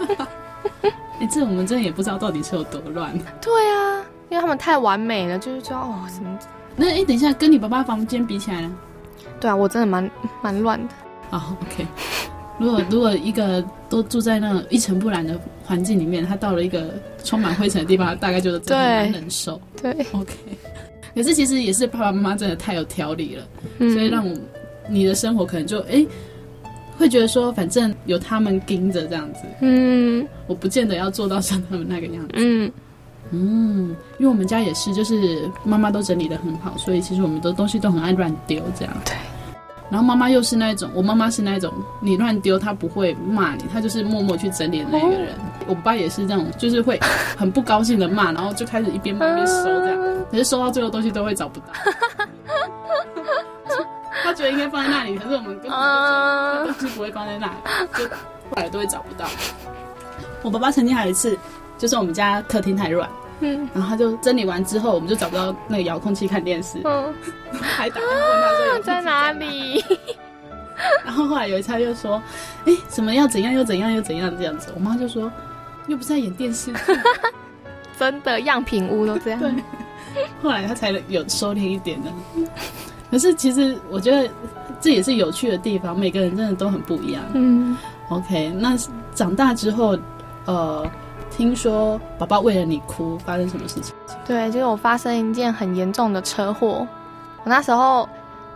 [0.88, 3.12] 哎、欸，这我们真的也不知道到底是有多乱。
[3.40, 6.38] 对啊，因为他们太完美了，就是说哦什么。
[6.76, 8.76] 那哎、欸，等一下，跟你爸爸房间比起来呢？
[9.40, 10.10] 对啊，我真的蛮
[10.42, 10.94] 蛮乱的。
[11.30, 11.86] 好、oh，OK。
[12.58, 16.94] 如果如果一个都住在那种一尘不染的环境里面，他到了一个
[17.24, 19.60] 充满灰尘的地方，大概就是真的很难忍受。
[19.82, 20.32] 对，OK。
[21.14, 23.44] 可是其实也是爸爸妈妈真的太有条理了，
[23.78, 24.36] 嗯、所以让我
[24.88, 26.04] 你的生活可能就哎
[26.96, 32.70] 会觉得说，反正有他们盯着这样子，嗯，我不见得要做到像他们那个样子，嗯。
[33.30, 38.94] 嗯，因为我们家也是，就是妈妈都整理的很好，所以其实我们的东西都很爱乱丢这样。
[39.04, 39.14] 对。
[39.90, 45.32] 然后妈妈又是那种，我妈妈是那种，你乱丢她不会骂你，她就是默默去整理的那个人。
[45.32, 47.00] 哦、我爸也是这种，就是会
[47.36, 49.98] 很不高兴的骂，然后就开始一边骂一边收这样，
[50.30, 51.66] 可是收到最后东西都会找不到。
[54.24, 57.54] 他觉得应该放在那里，可是我们根本就东西不会放在那里，
[57.96, 59.28] 就后来都会找不到。
[60.42, 61.38] 我爸爸曾经还有一次。
[61.76, 63.10] 就是我们家客厅太乱，
[63.40, 67.12] 嗯，然后他就整理完之后，我们就找不到那个遥控器看电视，嗯，
[67.60, 69.84] 还打电话问他说 在哪里。
[71.04, 72.22] 然后后来有一次他就说，
[72.64, 75.30] 哎，怎么要怎样又怎样又怎样这样子，我妈就说，
[75.88, 76.72] 又不是在演电视，
[77.98, 79.40] 真的样品屋都这样。
[79.40, 79.52] 对，
[80.40, 82.10] 后来他才有收敛一点的。
[83.14, 84.28] 可是其实我觉得
[84.80, 87.22] 这也是有趣的地方，每个人真的都很不一样。
[87.32, 87.76] 嗯
[88.08, 88.76] ，OK，那
[89.14, 89.96] 长大之后，
[90.46, 90.84] 呃。
[91.36, 93.92] 听说爸爸为了你哭，发生什么事情？
[94.24, 96.86] 对，就是我发生一件很严重的车祸。
[97.42, 98.08] 我那时候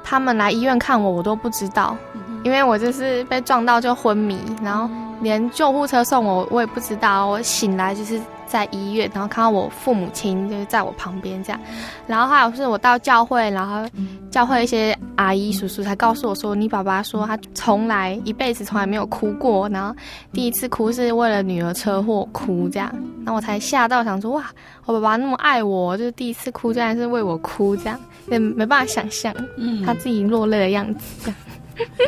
[0.05, 1.97] 他们来医院看我，我都不知道，
[2.45, 4.89] 因为我就是被撞到就昏迷，然后
[5.23, 7.27] 连救护车送我，我也不知道。
[7.27, 8.21] 我醒来就是。
[8.49, 11.61] 在医院，然后看到我父母亲就是在我旁边这样，
[12.07, 13.89] 然后还有是我到教会，然后
[14.31, 19.95] 教会一些阿姨叔叔才告诉我说，你爸爸说他从来一辈子从来没有哭过，然后
[20.33, 22.91] 第一次哭是为了女儿车祸哭这样，
[23.25, 24.47] 然后我才吓到想说哇，
[24.87, 31.33] 我爸爸那么爱我，就是第一次哭竟然是为我哭这样，也没办法想象，嗯，他自己落泪的样子。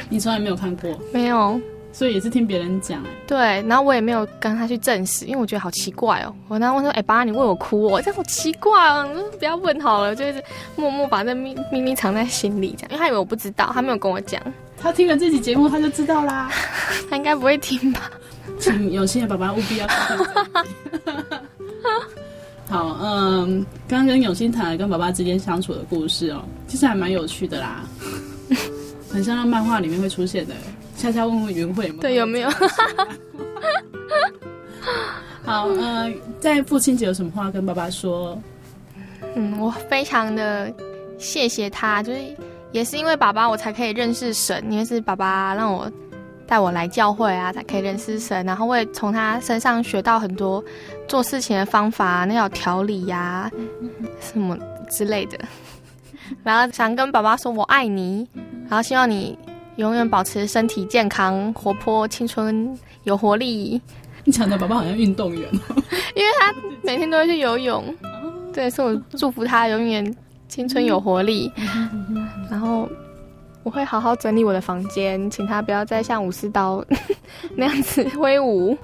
[0.09, 0.91] 你从来没有看过？
[1.13, 1.61] 没有。
[1.93, 6.33] 所以也是听别人讲，对，然后我也没有跟他去证实，因为我觉得好奇怪哦。
[6.49, 8.01] 我然后问说：“哎、欸，爸，你为我哭哦？
[8.01, 10.43] 这样好奇怪哦，你不要问好了。”就是
[10.77, 14.41] 默默把这秘秘密藏在心里，这样，因为他以为我不知道，他没有跟我讲。
[14.81, 16.51] 他听了这期节目，他就知道啦。
[17.11, 18.11] 他应该不会听吧？
[18.59, 19.87] 请有心的爸爸务必要。
[22.69, 27.83] 好，嗯，刚刚跟永新谈了跟爸爸之间相处的故事哦，其实还蛮有趣的啦，
[29.11, 30.55] 很像那漫画里面会出现的。
[31.01, 32.01] 悄悄问问云慧有没有？
[32.03, 32.51] 对，有没有？
[35.43, 38.39] 好，呃，在父亲节有什么话跟爸爸说？
[39.35, 40.71] 嗯，我非常的
[41.19, 42.19] 谢谢他，就是
[42.73, 45.91] 也是因为爸爸我才可以认识神，因为是爸爸让我
[46.47, 50.63] 带我来教会啊，才可以认识神，然后我也从他身上学到很多
[51.09, 53.51] 做事情的方法，那种条理呀、啊，
[54.21, 54.55] 什么
[54.91, 55.39] 之类的。
[56.45, 58.29] 然后想跟爸爸说我爱你，
[58.69, 59.39] 然后希望你。
[59.81, 63.81] 永远保持身体健康、活泼、青春、有活力。
[64.25, 65.83] 你讲的宝宝好像运动员哦，
[66.15, 67.83] 因为他每天都会去游泳。
[68.53, 70.15] 对，所以我祝福他永远
[70.49, 71.51] 青春有活力。
[72.51, 72.87] 然后
[73.63, 76.85] 我会好好整理我的房间，请他不要再像武士刀
[77.57, 78.77] 那样子挥舞。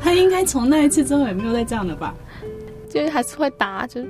[0.00, 2.14] 他应该从那一次之后也没有再这样了吧？
[2.88, 4.00] 就是还是会打，就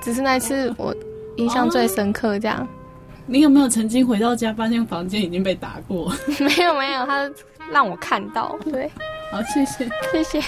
[0.00, 0.94] 只是那一次我
[1.36, 2.38] 印象最深刻。
[2.38, 2.64] 这样，
[3.30, 6.10] 你有没有曾经回到家发现房间已经被打过？
[6.40, 7.30] 没有没有，他
[7.70, 8.58] 让我看到。
[8.64, 8.90] 对，
[9.30, 10.40] 好，谢谢，谢谢。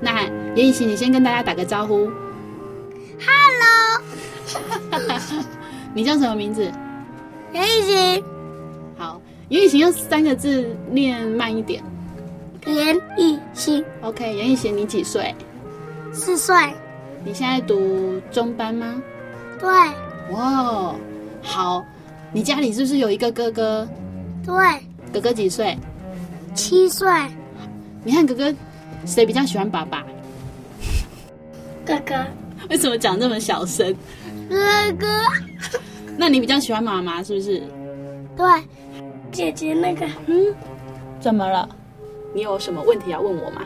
[0.00, 0.24] 那
[0.56, 2.10] 严以晴，你先跟大家打个招呼。
[3.24, 4.02] Hello，
[5.94, 6.68] 你叫什么名字？
[7.52, 8.24] 严以晴。
[8.98, 11.80] 好，严以晴用三个字念慢一点。
[12.66, 13.84] 严艺兴。
[14.02, 15.34] OK，严以晴，你几岁？
[16.12, 16.54] 四岁。
[17.24, 19.02] 你现在读中班吗？
[19.58, 19.68] 对。
[20.32, 20.94] 哇，
[21.42, 21.84] 好，
[22.32, 23.88] 你家里是不是有一个哥哥？
[24.44, 24.54] 对。
[25.12, 25.76] 哥哥几岁？
[26.54, 27.08] 七岁。
[28.04, 28.54] 你看哥哥，
[29.06, 30.04] 谁比较喜欢爸爸？
[31.84, 32.14] 哥哥。
[32.68, 33.94] 为什么讲这么小声？
[34.48, 34.56] 哥
[34.98, 35.06] 哥。
[36.16, 37.62] 那你比较喜欢妈妈是不是？
[38.36, 38.46] 对。
[39.32, 40.54] 姐姐那个，嗯，
[41.20, 41.68] 怎么了？
[42.32, 43.62] 你有什么问题要问我吗？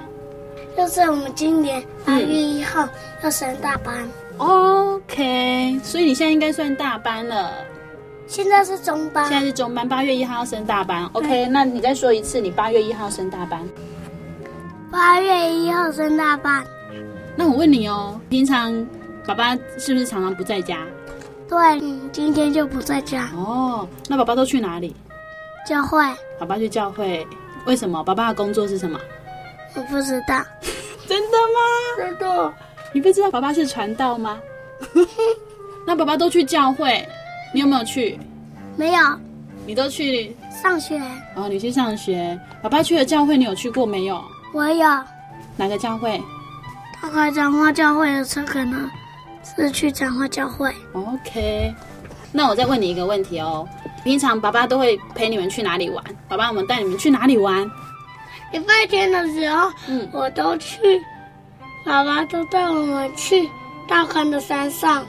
[0.76, 2.88] 就是我们今年八月一号
[3.22, 4.08] 要升大班。
[4.38, 4.94] 嗯。
[4.94, 7.52] OK，所以你现在应该算大班了。
[8.26, 9.28] 现在是中班。
[9.28, 11.04] 现在是中班，八月一号要升大班。
[11.12, 13.62] OK，那你再说一次，你八月一号升大班。
[14.90, 16.64] 八月一号升大班。
[17.36, 18.86] 那我问你哦，平常
[19.26, 20.78] 爸爸是不是常常不在家？
[21.48, 23.28] 对，嗯，今天就不在家。
[23.36, 24.96] 哦，那爸爸都去哪里？
[25.68, 26.02] 教会。
[26.38, 27.26] 爸爸去教会，
[27.66, 28.02] 为什么？
[28.04, 28.98] 爸爸的工作是什么？
[29.74, 30.42] 我不知道。
[31.08, 31.96] 真的吗？
[31.98, 32.54] 真的。
[32.92, 34.40] 你不知道爸爸是传道吗？
[35.86, 37.06] 那爸爸都去教会，
[37.52, 38.18] 你有没有去？
[38.76, 39.00] 没有。
[39.66, 41.00] 你都去上学。
[41.36, 42.38] 哦，你去上学。
[42.62, 44.22] 爸爸去了教会，你有去过没有？
[44.52, 44.86] 我有。
[45.56, 46.20] 哪个教会？
[47.02, 48.88] 大概彰化教会的车，可能
[49.42, 50.74] 是去彰化教会。
[50.92, 51.74] OK。
[52.32, 53.68] 那我再问你一个问题哦，
[54.04, 56.04] 平常爸爸都会陪你们去哪里玩？
[56.28, 57.68] 爸爸，我们带你们去哪里玩？
[58.52, 60.78] 礼拜天的时候，嗯，我都去。
[61.84, 63.48] 爸爸都带我们去
[63.88, 65.04] 大坑的山上。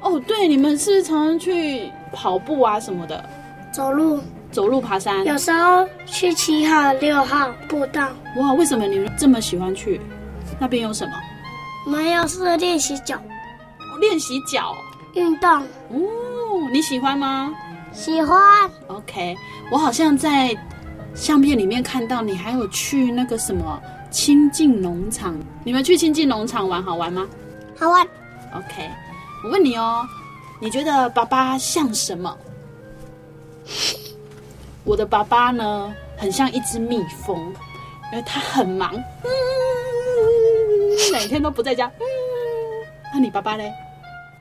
[0.00, 3.22] 哦，对，你们是常常去跑步啊什么的？
[3.72, 4.20] 走路，
[4.50, 5.24] 走路爬山。
[5.24, 8.08] 有时候去七号、六号步道。
[8.36, 10.00] 哇，为什么你们这么喜欢去？
[10.58, 11.12] 那边有什么？
[11.84, 13.20] 我们要，是练习脚。
[14.00, 14.74] 练习脚。
[15.14, 15.50] 运动。
[15.50, 17.52] 哦，你喜欢吗？
[17.96, 18.70] 喜欢。
[18.88, 19.34] OK，
[19.70, 20.54] 我好像在
[21.14, 25.34] 相片里面看到你还有去那个什么清境农场。
[25.64, 27.26] 你们去清境农场玩好玩吗？
[27.78, 28.06] 好玩。
[28.54, 28.90] OK，
[29.42, 30.06] 我问你哦，
[30.60, 32.36] 你觉得爸爸像什么？
[34.84, 37.52] 我的爸爸呢，很像一只蜜蜂，
[38.12, 39.30] 因为他很忙，嗯，
[41.12, 41.90] 每天都不在家。
[41.98, 42.04] 嗯，
[43.12, 43.72] 那你爸爸嘞？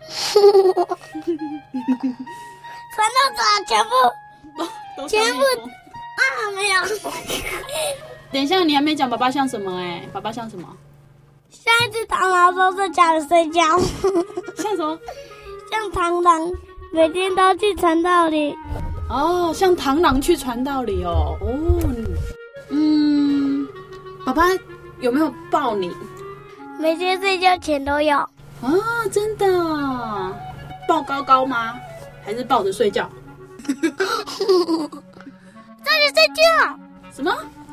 [2.95, 5.41] 全都走，全部 全部
[6.15, 6.21] 啊，
[6.55, 6.75] 没有。
[8.31, 9.77] 等一下，你还没讲爸爸像什么？
[9.79, 10.67] 哎，爸爸像什么？
[11.49, 13.61] 像一只螳螂，都在家里睡觉。
[14.57, 14.97] 像什么？
[15.71, 16.51] 像螳螂，
[16.93, 18.55] 每天都去传道里。
[19.09, 21.37] 哦，像螳螂去传道里哦。
[21.41, 21.79] 哦，
[22.69, 23.67] 嗯，
[24.25, 24.43] 爸爸
[24.99, 25.91] 有没有抱你？
[26.79, 28.17] 每天睡觉前都有。
[28.17, 28.29] 啊，
[29.11, 29.45] 真的？
[30.87, 31.75] 抱高高吗？
[32.25, 33.09] 还是抱着睡觉？
[33.67, 33.77] 站
[36.01, 36.79] 着睡觉。
[37.13, 37.31] 什么？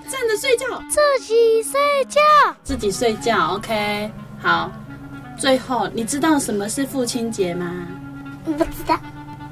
[0.09, 0.67] 站着睡觉？
[0.91, 2.21] 自己睡觉。
[2.63, 3.55] 自己睡觉。
[3.55, 4.71] OK，好。
[5.39, 7.73] 最后，你知道什么是父亲节吗？
[8.45, 9.01] 我不知道。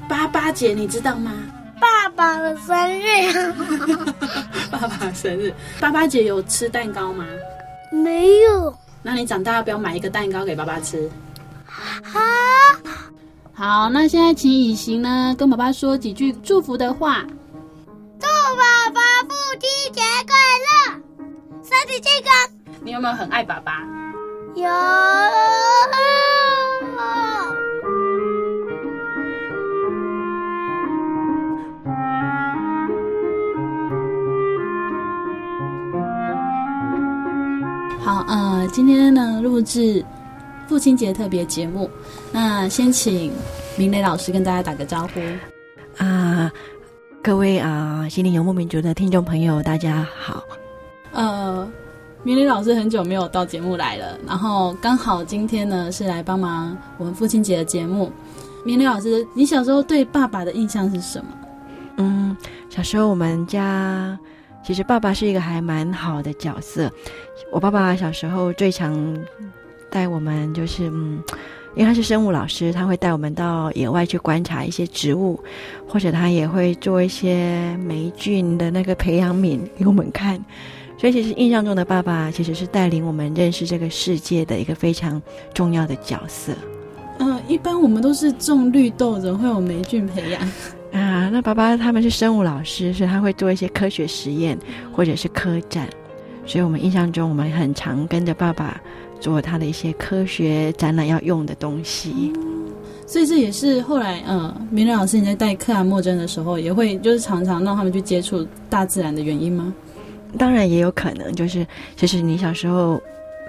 [0.07, 1.31] 爸爸节你知道吗？
[1.79, 3.51] 爸爸的生日。
[4.69, 5.51] 爸爸生日。
[5.79, 7.25] 爸爸节有吃蛋糕吗？
[7.91, 8.77] 没有。
[9.01, 11.09] 那你长大要不要买一个蛋糕给爸爸吃？
[11.65, 12.19] 好。
[13.53, 17.23] 好，那现在请以行呢跟爸爸说几句祝福的话。
[18.19, 18.27] 祝
[18.57, 20.35] 爸爸父亲节快
[20.65, 21.01] 乐，
[21.63, 22.31] 身体健康。
[22.83, 23.83] 你有没有很爱爸爸？
[24.55, 24.67] 有。
[38.03, 40.03] 好，呃，今天呢录制
[40.71, 41.89] 父亲节特别节目，
[42.31, 43.29] 那先请
[43.77, 45.19] 明磊老师跟大家打个招呼。
[45.97, 46.51] 啊、呃，
[47.21, 50.41] 各位啊，心灵游牧民族的听众朋友，大家好。
[51.11, 51.69] 呃，
[52.23, 58.09] 明磊老师很久没有到节目来了，然后刚好今天呢是来帮忙我们父亲节的节目。
[58.63, 61.31] 明磊老师，你小时候对爸爸的印象是什么？
[61.97, 62.37] 嗯，
[62.69, 64.17] 小时候我们家
[64.65, 66.89] 其实爸爸是一个还蛮好的角色。
[67.51, 68.95] 我爸爸小时候最常
[69.91, 71.21] 带我们就是嗯。
[71.73, 75.39] 因为他是生物老师，他会带我们到野外去观察一些植物，
[75.87, 80.37] 或者他也会做一些霉菌的那个培养皿给我们看。
[80.97, 85.21] 所以，其实印象中的爸爸其实是带领我们认识这个世界的一个非常
[85.53, 86.51] 重要的角色。
[87.19, 90.41] 嗯、呃，一般我们都是种绿豆，怎么会有霉菌培养
[90.91, 91.29] 啊？
[91.29, 94.59] 那爸爸他们是生物老师，所以他会做一些科学实验
[94.91, 95.87] 或者是科展。
[96.45, 98.81] 所以我们印象中，我们很常跟着爸爸。
[99.21, 102.65] 做他的一些科学展览要用的东西，嗯，
[103.07, 109.73] 所以这也是后来，嗯，明仁老师你在带克兰莫真的时候，也会就是常常让他们去接触大自然的原因吗？
[110.37, 111.65] 当然也有可能，就是
[111.95, 112.99] 其实你小时候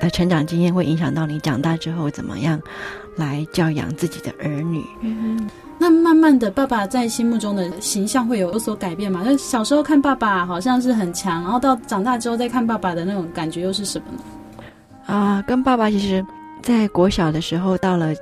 [0.00, 2.60] 的成长经验会影响到你长大之后怎么样
[3.16, 4.84] 来教养自己的儿女。
[5.00, 5.48] 嗯，
[5.78, 9.22] 那慢慢的，爸爸在心目中的形象会有有所改变吗？
[9.24, 14.18] 那小时候看爸爸好像是很强，然后到长大之后再看爸爸的那种感觉又是什么呢？
[15.06, 16.24] 啊，跟爸爸其实，
[16.62, 18.14] 在国小的时候，到了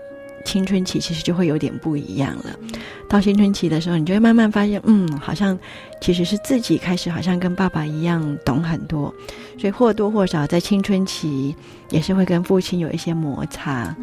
[0.44, 2.56] 青春期，其实就会有点不一样了。
[3.08, 5.58] 到青春期的时候，你就会慢慢发现，嗯，好像
[6.00, 9.14] 其实是自己开始，好像跟爸爸一样懂很多，
[9.58, 11.54] 所以或多或少在青春期
[11.90, 13.94] 也是会跟父亲有一些摩擦。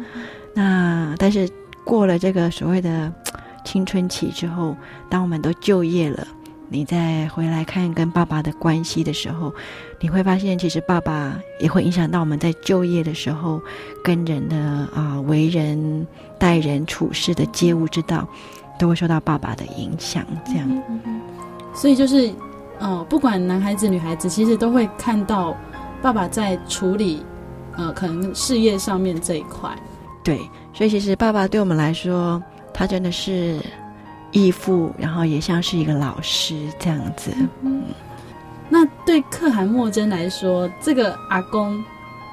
[0.54, 1.48] 那但是
[1.84, 3.12] 过了这个所谓的
[3.64, 4.76] 青春期之后，
[5.08, 6.26] 当我们都就业了。
[6.70, 9.54] 你再回来看跟爸爸的关系的时候，
[10.00, 13.60] 你会发现，其实爸爸也会影响到我们在就业的时候
[14.02, 16.06] 跟人的啊、呃、为人
[16.38, 18.26] 待人处事的接物之道，
[18.78, 20.24] 都会受到爸爸的影响。
[20.46, 21.20] 这样，嗯嗯嗯、
[21.74, 22.32] 所以就是，
[22.78, 25.56] 呃，不管男孩子女孩子，其实都会看到
[26.00, 27.22] 爸爸在处理，
[27.76, 29.70] 呃，可能事业上面这一块。
[30.22, 30.38] 对，
[30.72, 32.42] 所以其实爸爸对我们来说，
[32.72, 33.60] 他真的是。
[34.30, 37.30] 义父，然后也像是一个老师这样子。
[37.62, 37.82] 嗯，
[38.68, 41.82] 那对可汗莫真来说，这个阿公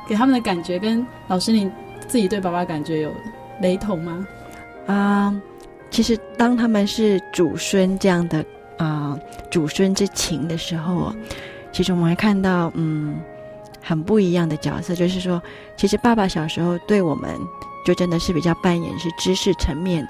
[0.07, 1.71] 给他们的感觉跟老师你
[2.07, 3.11] 自己对爸爸感觉有
[3.61, 4.27] 雷同吗？
[4.85, 5.41] 啊、呃，
[5.89, 8.39] 其实当他们是祖孙这样的
[8.77, 9.19] 啊、呃、
[9.49, 11.13] 祖孙之情的时候，
[11.71, 13.17] 其实我们会看到嗯
[13.85, 15.41] 很不一样的角色，就是说，
[15.77, 17.39] 其实爸爸小时候对我们
[17.85, 20.05] 就真的是比较扮演是知识层面。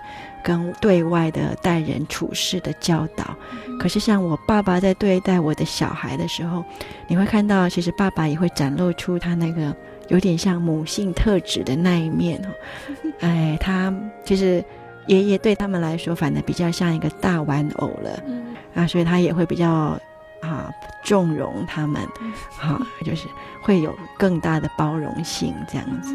[0.46, 3.36] 跟对外的待人处事的教导，
[3.80, 6.64] 可是像我爸爸在对待我的小孩的时候，
[7.08, 9.76] 你会看到，其实爸爸也会展露出他那个
[10.08, 12.50] 有点像母性特质的那一面哦。
[13.22, 13.92] 哎，他
[14.24, 14.64] 其实
[15.08, 18.24] 爷爷对他们来说，反而比较像一个大玩偶了
[18.76, 20.00] 啊，所以他也会比较
[20.48, 20.72] 啊
[21.04, 22.02] 纵容他们，
[22.58, 23.28] 好，就是
[23.62, 26.14] 会有更大的包容性这样子。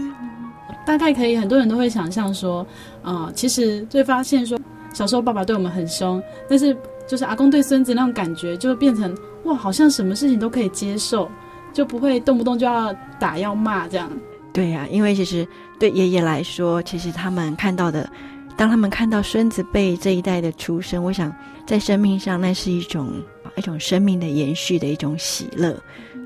[0.87, 2.67] 大概可以，很多人都会想象说，
[3.03, 4.59] 啊、呃，其实就会发现说，
[4.93, 6.77] 小时候爸爸对我们很凶，但是
[7.07, 11.31] 就是阿公对孙子那种感觉，就会变成哇，好像什么事情都可以接受，
[11.73, 14.11] 就不会动不动就要打要骂这样。
[14.53, 15.47] 对呀、啊，因为其实
[15.79, 18.11] 对爷爷来说，其实他们看到的，
[18.57, 21.33] 当他们看到孙子辈这一代的出生，我想
[21.67, 23.13] 在生命上那是一种
[23.57, 25.73] 一种生命的延续的一种喜乐，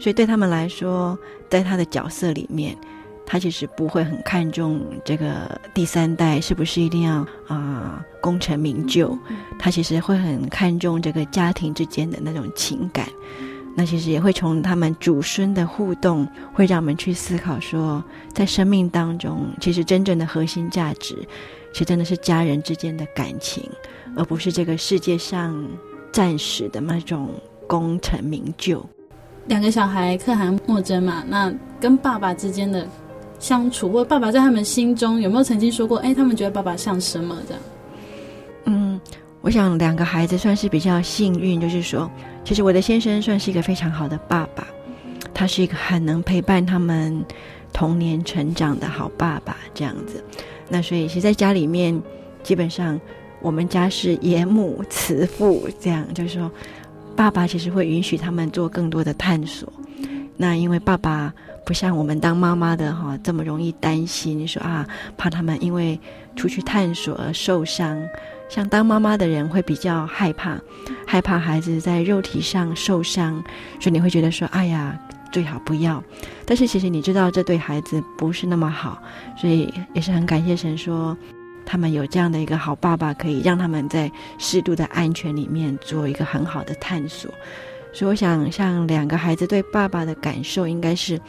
[0.00, 1.18] 所以对他们来说，
[1.48, 2.76] 在他的角色里面。
[3.26, 7.14] 他其实不会很看重这个第三代是不是一定要
[7.46, 7.56] 啊、
[7.96, 9.18] 呃、功成名就，
[9.58, 13.08] 他其实会很看重这个家庭之间的那种情感。
[13.74, 18.04] 那其实也会从他们祖孙的互动，会让我们去思考说，
[18.34, 21.16] 在生命当中，其实真正的核心价值，
[21.72, 23.66] 其实真的是家人之间的感情，
[24.14, 25.66] 而不是这个世界上
[26.14, 27.28] 暂时的那种
[27.66, 28.84] 功成名就。
[29.48, 32.88] 两个小孩可汗莫真嘛，那跟爸爸之间的。
[33.40, 35.98] 相处，或爸爸在他们心中有没有曾经说过？
[35.98, 37.62] 哎，他们觉得爸爸像什么这样？
[38.64, 38.98] 嗯，
[39.42, 42.10] 我想两个孩子算是比较幸运，就是说，
[42.42, 44.66] 其实我的先生算是一个非常好的爸爸，
[45.34, 47.22] 他是一个很能陪伴他们
[47.70, 50.24] 童年成长的好爸爸这样子。
[50.70, 52.00] 那所以，其实在家里面，
[52.42, 52.98] 基本上
[53.45, 56.51] 我们家是严母慈父这样，就是说，
[57.14, 59.70] 爸爸其实会允许他们做更多的探索。
[60.36, 61.32] 那因为爸爸。
[61.66, 64.86] 不像我们当妈妈的哈这么容易担心，说啊，
[65.16, 65.99] 怕他们因为
[66.36, 68.07] 出去探索而受伤。
[68.51, 70.59] 像当妈妈的人会比较害怕，
[71.07, 73.42] 害怕孩子在肉体上受伤，
[73.80, 74.95] 所以你会觉得说，哎呀，
[75.32, 76.05] 最好不要。
[76.45, 79.03] 但是其实你知道这对孩子不是那么好，
[79.34, 81.16] 所以也是很感谢神说，
[81.66, 87.30] 他们有这样的一个好爸爸，可以让他们在适度的安全里面做一个很好的探索。
[87.92, 91.20] 所以我想，像两个孩子对爸爸的感受，应该是。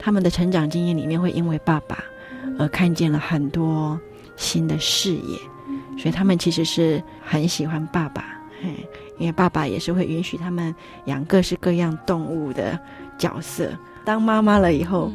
[0.00, 1.98] 他们的成长经验里面会因为爸爸
[2.56, 3.98] 而看见了很多
[4.36, 5.36] 新的视野，
[5.98, 8.24] 所以他们其实是很喜欢爸爸，
[8.62, 8.68] 嘿，
[9.18, 10.72] 因为爸爸也是会允许他们
[11.06, 12.78] 养各式各样动物的
[13.18, 13.72] 角色。
[14.04, 15.10] 当妈妈了以后，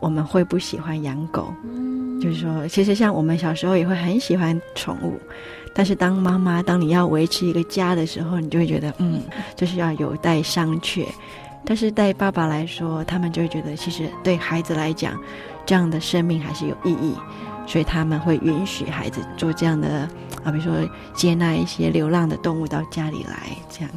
[0.00, 1.52] 我们会不喜欢养狗，
[2.20, 5.18] 就是说，其实像我们小时候也会很喜欢宠物。
[5.74, 9.20] 但是当妈妈，当你要维持一个家的时候，你就会觉得，嗯，
[9.54, 11.04] 就是要有待商榷。
[11.66, 15.12] 但是对爸爸来说，他们就会觉得，其实对孩子来讲，
[15.66, 17.14] 这样的生命还是有意义，
[17.66, 20.08] 所以他们会允许孩子做这样的
[20.42, 20.72] 啊，比如说
[21.14, 23.90] 接纳一些流浪的动物到家里来，这样。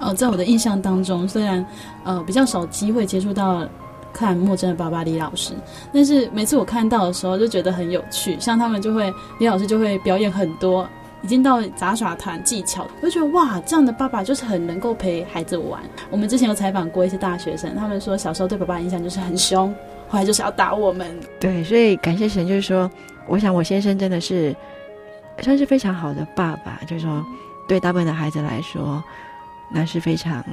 [0.00, 1.64] 哦，在我的印象当中，虽然
[2.02, 3.68] 呃比较少机会接触到。
[4.12, 5.54] 看莫真的爸爸李老师，
[5.92, 10.88] 但是每次我看到的时候就觉得很有趣，像他们就会李老师就会表演很多，
[11.22, 15.80] 已经到杂耍团技巧，我就觉得哇，这样的爸爸就是很能够陪孩子玩。
[16.10, 19.74] 我们之前有采访过一些大学生，他们说小时候对爸爸的印象就是很凶，
[20.08, 21.18] 后来就是要打我们。
[21.40, 22.90] 对，所以感谢神，就是说，
[23.26, 24.54] 我想我先生真的是
[25.40, 27.24] 算是非常好的爸爸，就是说
[27.66, 29.02] 对大部分的孩子来说，
[29.70, 30.44] 那是非常。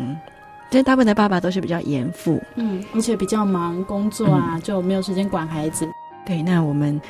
[0.69, 5.89] 这大部分的爸爸都是比较严父，嗯，而且比较忙工作啊，嗯、就没有时间管孩子。
[6.25, 7.01] 对，那我们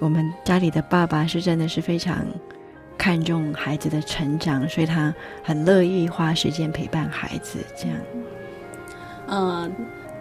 [0.00, 2.18] 我们家里的爸爸是真的是非常
[2.98, 7.58] 看重孩子的成长，所以他很乐意花时间陪伴孩子。
[7.74, 7.96] 这样，
[9.28, 9.70] 呃，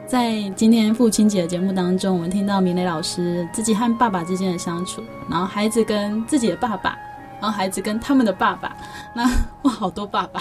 [0.07, 6.97] 在今天父亲节的节目当中，我们听到明磊老师自己和爸爸之间的相处，然后孩子跟自己的爸爸，
[7.41, 8.73] 然后孩子跟他们的爸爸，
[9.13, 9.23] 那
[9.63, 10.39] 哇，好多爸爸。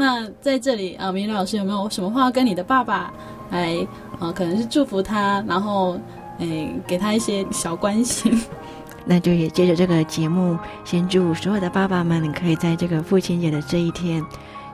[0.00, 3.12] 那在这里啊，明老师有没有什么话跟你的爸爸
[3.50, 3.86] 来
[4.18, 4.32] 啊？
[4.32, 5.98] 可能是祝福他，然后
[6.38, 8.42] 诶，给他一些小关心。
[9.04, 14.24] 那就也借着这个节目，先祝所有的爸爸们可以在这个父亲节的这一天，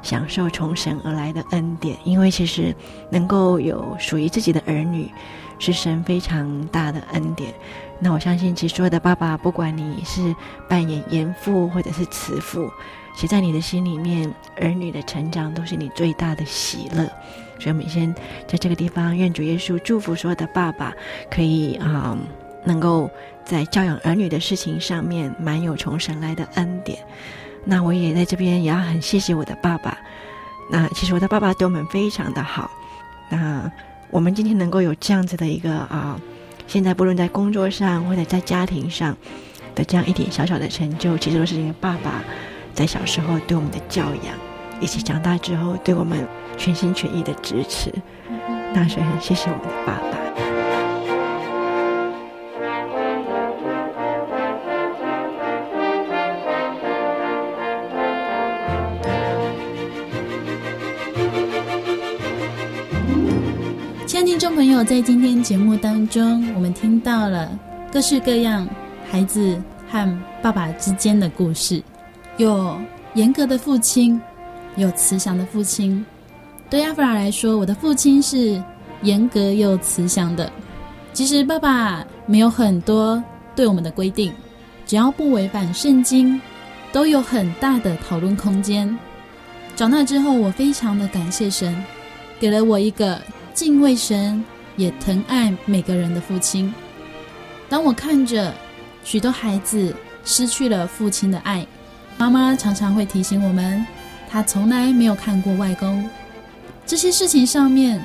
[0.00, 1.96] 享受从神而来的恩典。
[2.04, 2.72] 因为其实
[3.10, 5.10] 能够有属于自己的儿女，
[5.58, 7.52] 是神非常大的恩典。
[7.98, 10.32] 那我相信，其实所有的爸爸，不管你是
[10.68, 12.70] 扮演严父或者是慈父。
[13.16, 17.10] 其实在你的心里面，儿女的成长都是你最大的喜乐。
[17.58, 18.14] 所以，我们先
[18.46, 20.92] 在这个地方，愿主耶稣祝福所有的爸爸，
[21.30, 22.14] 可以啊、
[22.62, 23.10] 能够
[23.42, 26.98] 在教养儿女的事情上面，满有从神来的恩典。
[27.64, 29.96] 那我也在这边也要很谢谢我的爸爸。
[30.70, 32.70] 那其实我的爸爸对我们非常的好。
[33.30, 33.72] 那
[34.10, 36.20] 我们今天能够有这样子的一个啊，
[36.66, 39.16] 现在不论在工作上或者在家庭上
[39.74, 42.22] 的这样一点小小的成就，其实都是因为爸爸。
[42.76, 44.34] 在小时候对我们的教养，
[44.80, 47.90] 以及长大之后对我们全心全意的支持，
[48.74, 50.18] 那所以很谢谢我们的爸爸。
[64.06, 67.58] 亲爱的听众朋友，在今天节目当中，我们听到了
[67.90, 68.68] 各式各样
[69.10, 69.58] 孩子
[69.88, 71.82] 和爸爸之间的故事。
[72.36, 72.78] 有
[73.14, 74.20] 严格的父亲，
[74.76, 76.04] 有慈祥的父亲。
[76.68, 78.62] 对阿弗拉来说，我的父亲是
[79.02, 80.50] 严格又慈祥的。
[81.14, 83.22] 其实爸爸没有很多
[83.54, 84.30] 对我们的规定，
[84.84, 86.38] 只要不违反圣经，
[86.92, 88.98] 都有很大的讨论空间。
[89.74, 91.82] 长大之后，我非常的感谢神，
[92.38, 93.18] 给了我一个
[93.54, 94.44] 敬畏神
[94.76, 96.72] 也疼爱每个人的父亲。
[97.68, 98.52] 当我看着
[99.04, 101.66] 许多孩子失去了父亲的爱，
[102.18, 103.84] 妈妈常常会提醒我们，
[104.28, 106.08] 她从来没有看过外公。
[106.86, 108.00] 这些事情上面，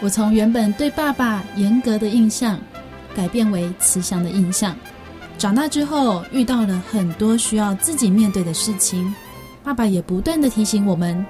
[0.00, 2.58] 我从原本对爸爸严格的印象，
[3.14, 4.76] 改变为慈祥的印象。
[5.36, 9.12] 长大之后，遇到了很多需要自己面对的事情，
[9.64, 11.24] 爸爸也不断的提醒我们，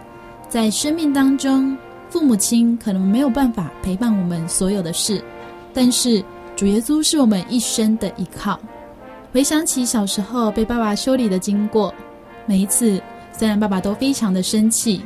[0.49, 1.77] 在生命当中，
[2.11, 5.25] 父母亲可能没有办法陪伴我们所有的事，
[5.73, 6.23] 但是
[6.55, 8.61] 主耶稣是我们一生的依靠。
[9.33, 11.95] 回想起小时候被爸爸修理的经过。
[12.47, 15.03] 每一次，虽然爸爸都非常的生气，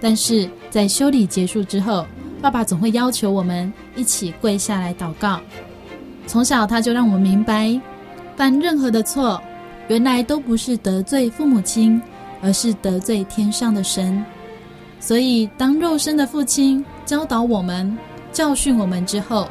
[0.00, 2.06] 但是在修理结束之后，
[2.40, 5.40] 爸爸总会要求我们一起跪下来祷告。
[6.26, 7.78] 从小他就让我们明白，
[8.36, 9.40] 犯任何的错，
[9.88, 12.00] 原来都不是得罪父母亲，
[12.40, 14.24] 而是得罪天上的神。
[15.00, 17.96] 所以，当肉身的父亲教导我们、
[18.32, 19.48] 教训我们之后，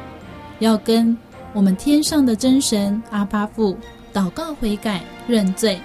[0.58, 1.16] 要跟
[1.52, 3.76] 我们天上的真神阿巴父
[4.12, 5.78] 祷告悔改、认罪。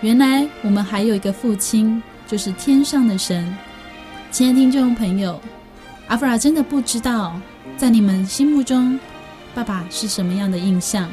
[0.00, 3.52] 原来我们还有一个父亲，就是天上的神。
[4.30, 5.40] 亲爱的听众朋友，
[6.06, 7.34] 阿弗拉真的不知道，
[7.76, 8.98] 在你们心目中，
[9.56, 11.10] 爸爸是什么样的印象，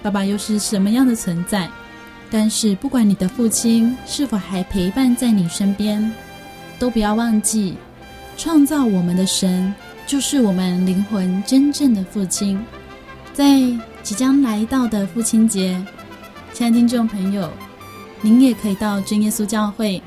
[0.00, 1.68] 爸爸又是什么样的存在。
[2.30, 6.12] 但是，不管你的父亲是否还陪伴在你身边，
[6.78, 7.76] 都不要忘记，
[8.36, 9.74] 创造我们的神
[10.06, 12.64] 就是我们灵魂真正的父亲。
[13.32, 13.58] 在
[14.04, 15.84] 即将来到的父亲节，
[16.52, 17.50] 亲爱的听众朋友，
[18.22, 20.02] 您也可以到真耶稣教会，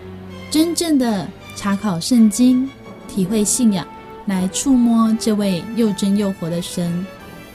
[0.51, 2.69] 真正的查考圣经，
[3.07, 3.85] 体会信仰，
[4.25, 7.05] 来触摸这位又真又活的神，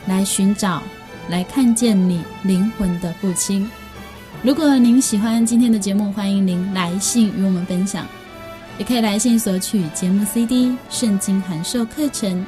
[0.06, 0.82] 来寻找，
[1.28, 3.68] 来看见你灵魂的父亲。
[4.42, 8.06] 如果您喜欢今天的节目，欢迎您来信与我们分享，
[8.78, 12.44] 也可以来信索取节目 CD、圣经函授课程。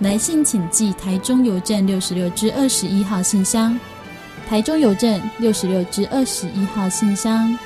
[0.00, 3.78] 来信请寄台中邮政六十六支二十一号信箱，
[4.48, 7.58] 台中邮政六十六至二十一号信箱，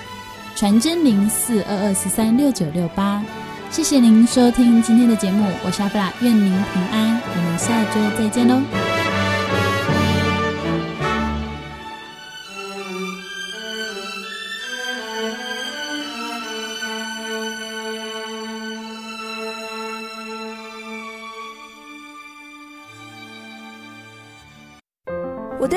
[0.57, 3.23] 传真零四二二四三六九六八。
[3.71, 9.00] 谢谢您收听今天的节目，我是阿布拉，愿您平安，我们下周再见喽。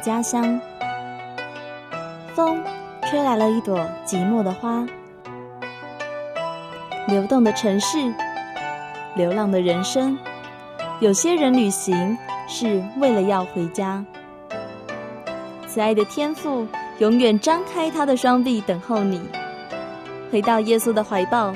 [0.00, 0.60] 家乡，
[2.34, 2.62] 风
[3.08, 4.86] 吹来了一朵寂寞的花。
[7.06, 8.12] 流动的城市，
[9.14, 10.18] 流浪的人生。
[11.00, 12.18] 有些人旅行
[12.48, 14.04] 是为了要回家。
[15.66, 16.66] 慈爱的天父
[16.98, 19.20] 永远张开他的双臂等候你，
[20.30, 21.54] 回到耶稣的怀抱。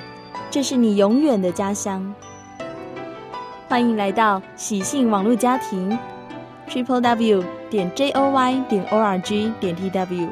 [0.50, 2.14] 这是你永远的家乡。
[3.68, 5.98] 欢迎来到喜信网络家庭。
[6.68, 10.28] Triple W 点 J O Y 点 O R G 点 T W，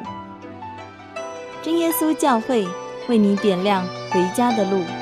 [1.63, 2.67] 真耶稣教会
[3.09, 5.00] 为你点亮回家的路。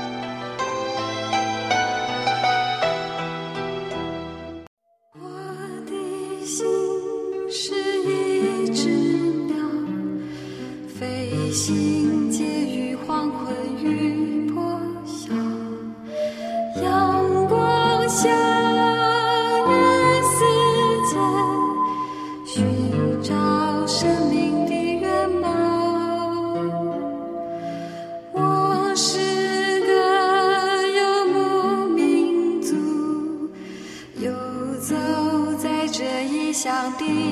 [37.00, 37.29] 却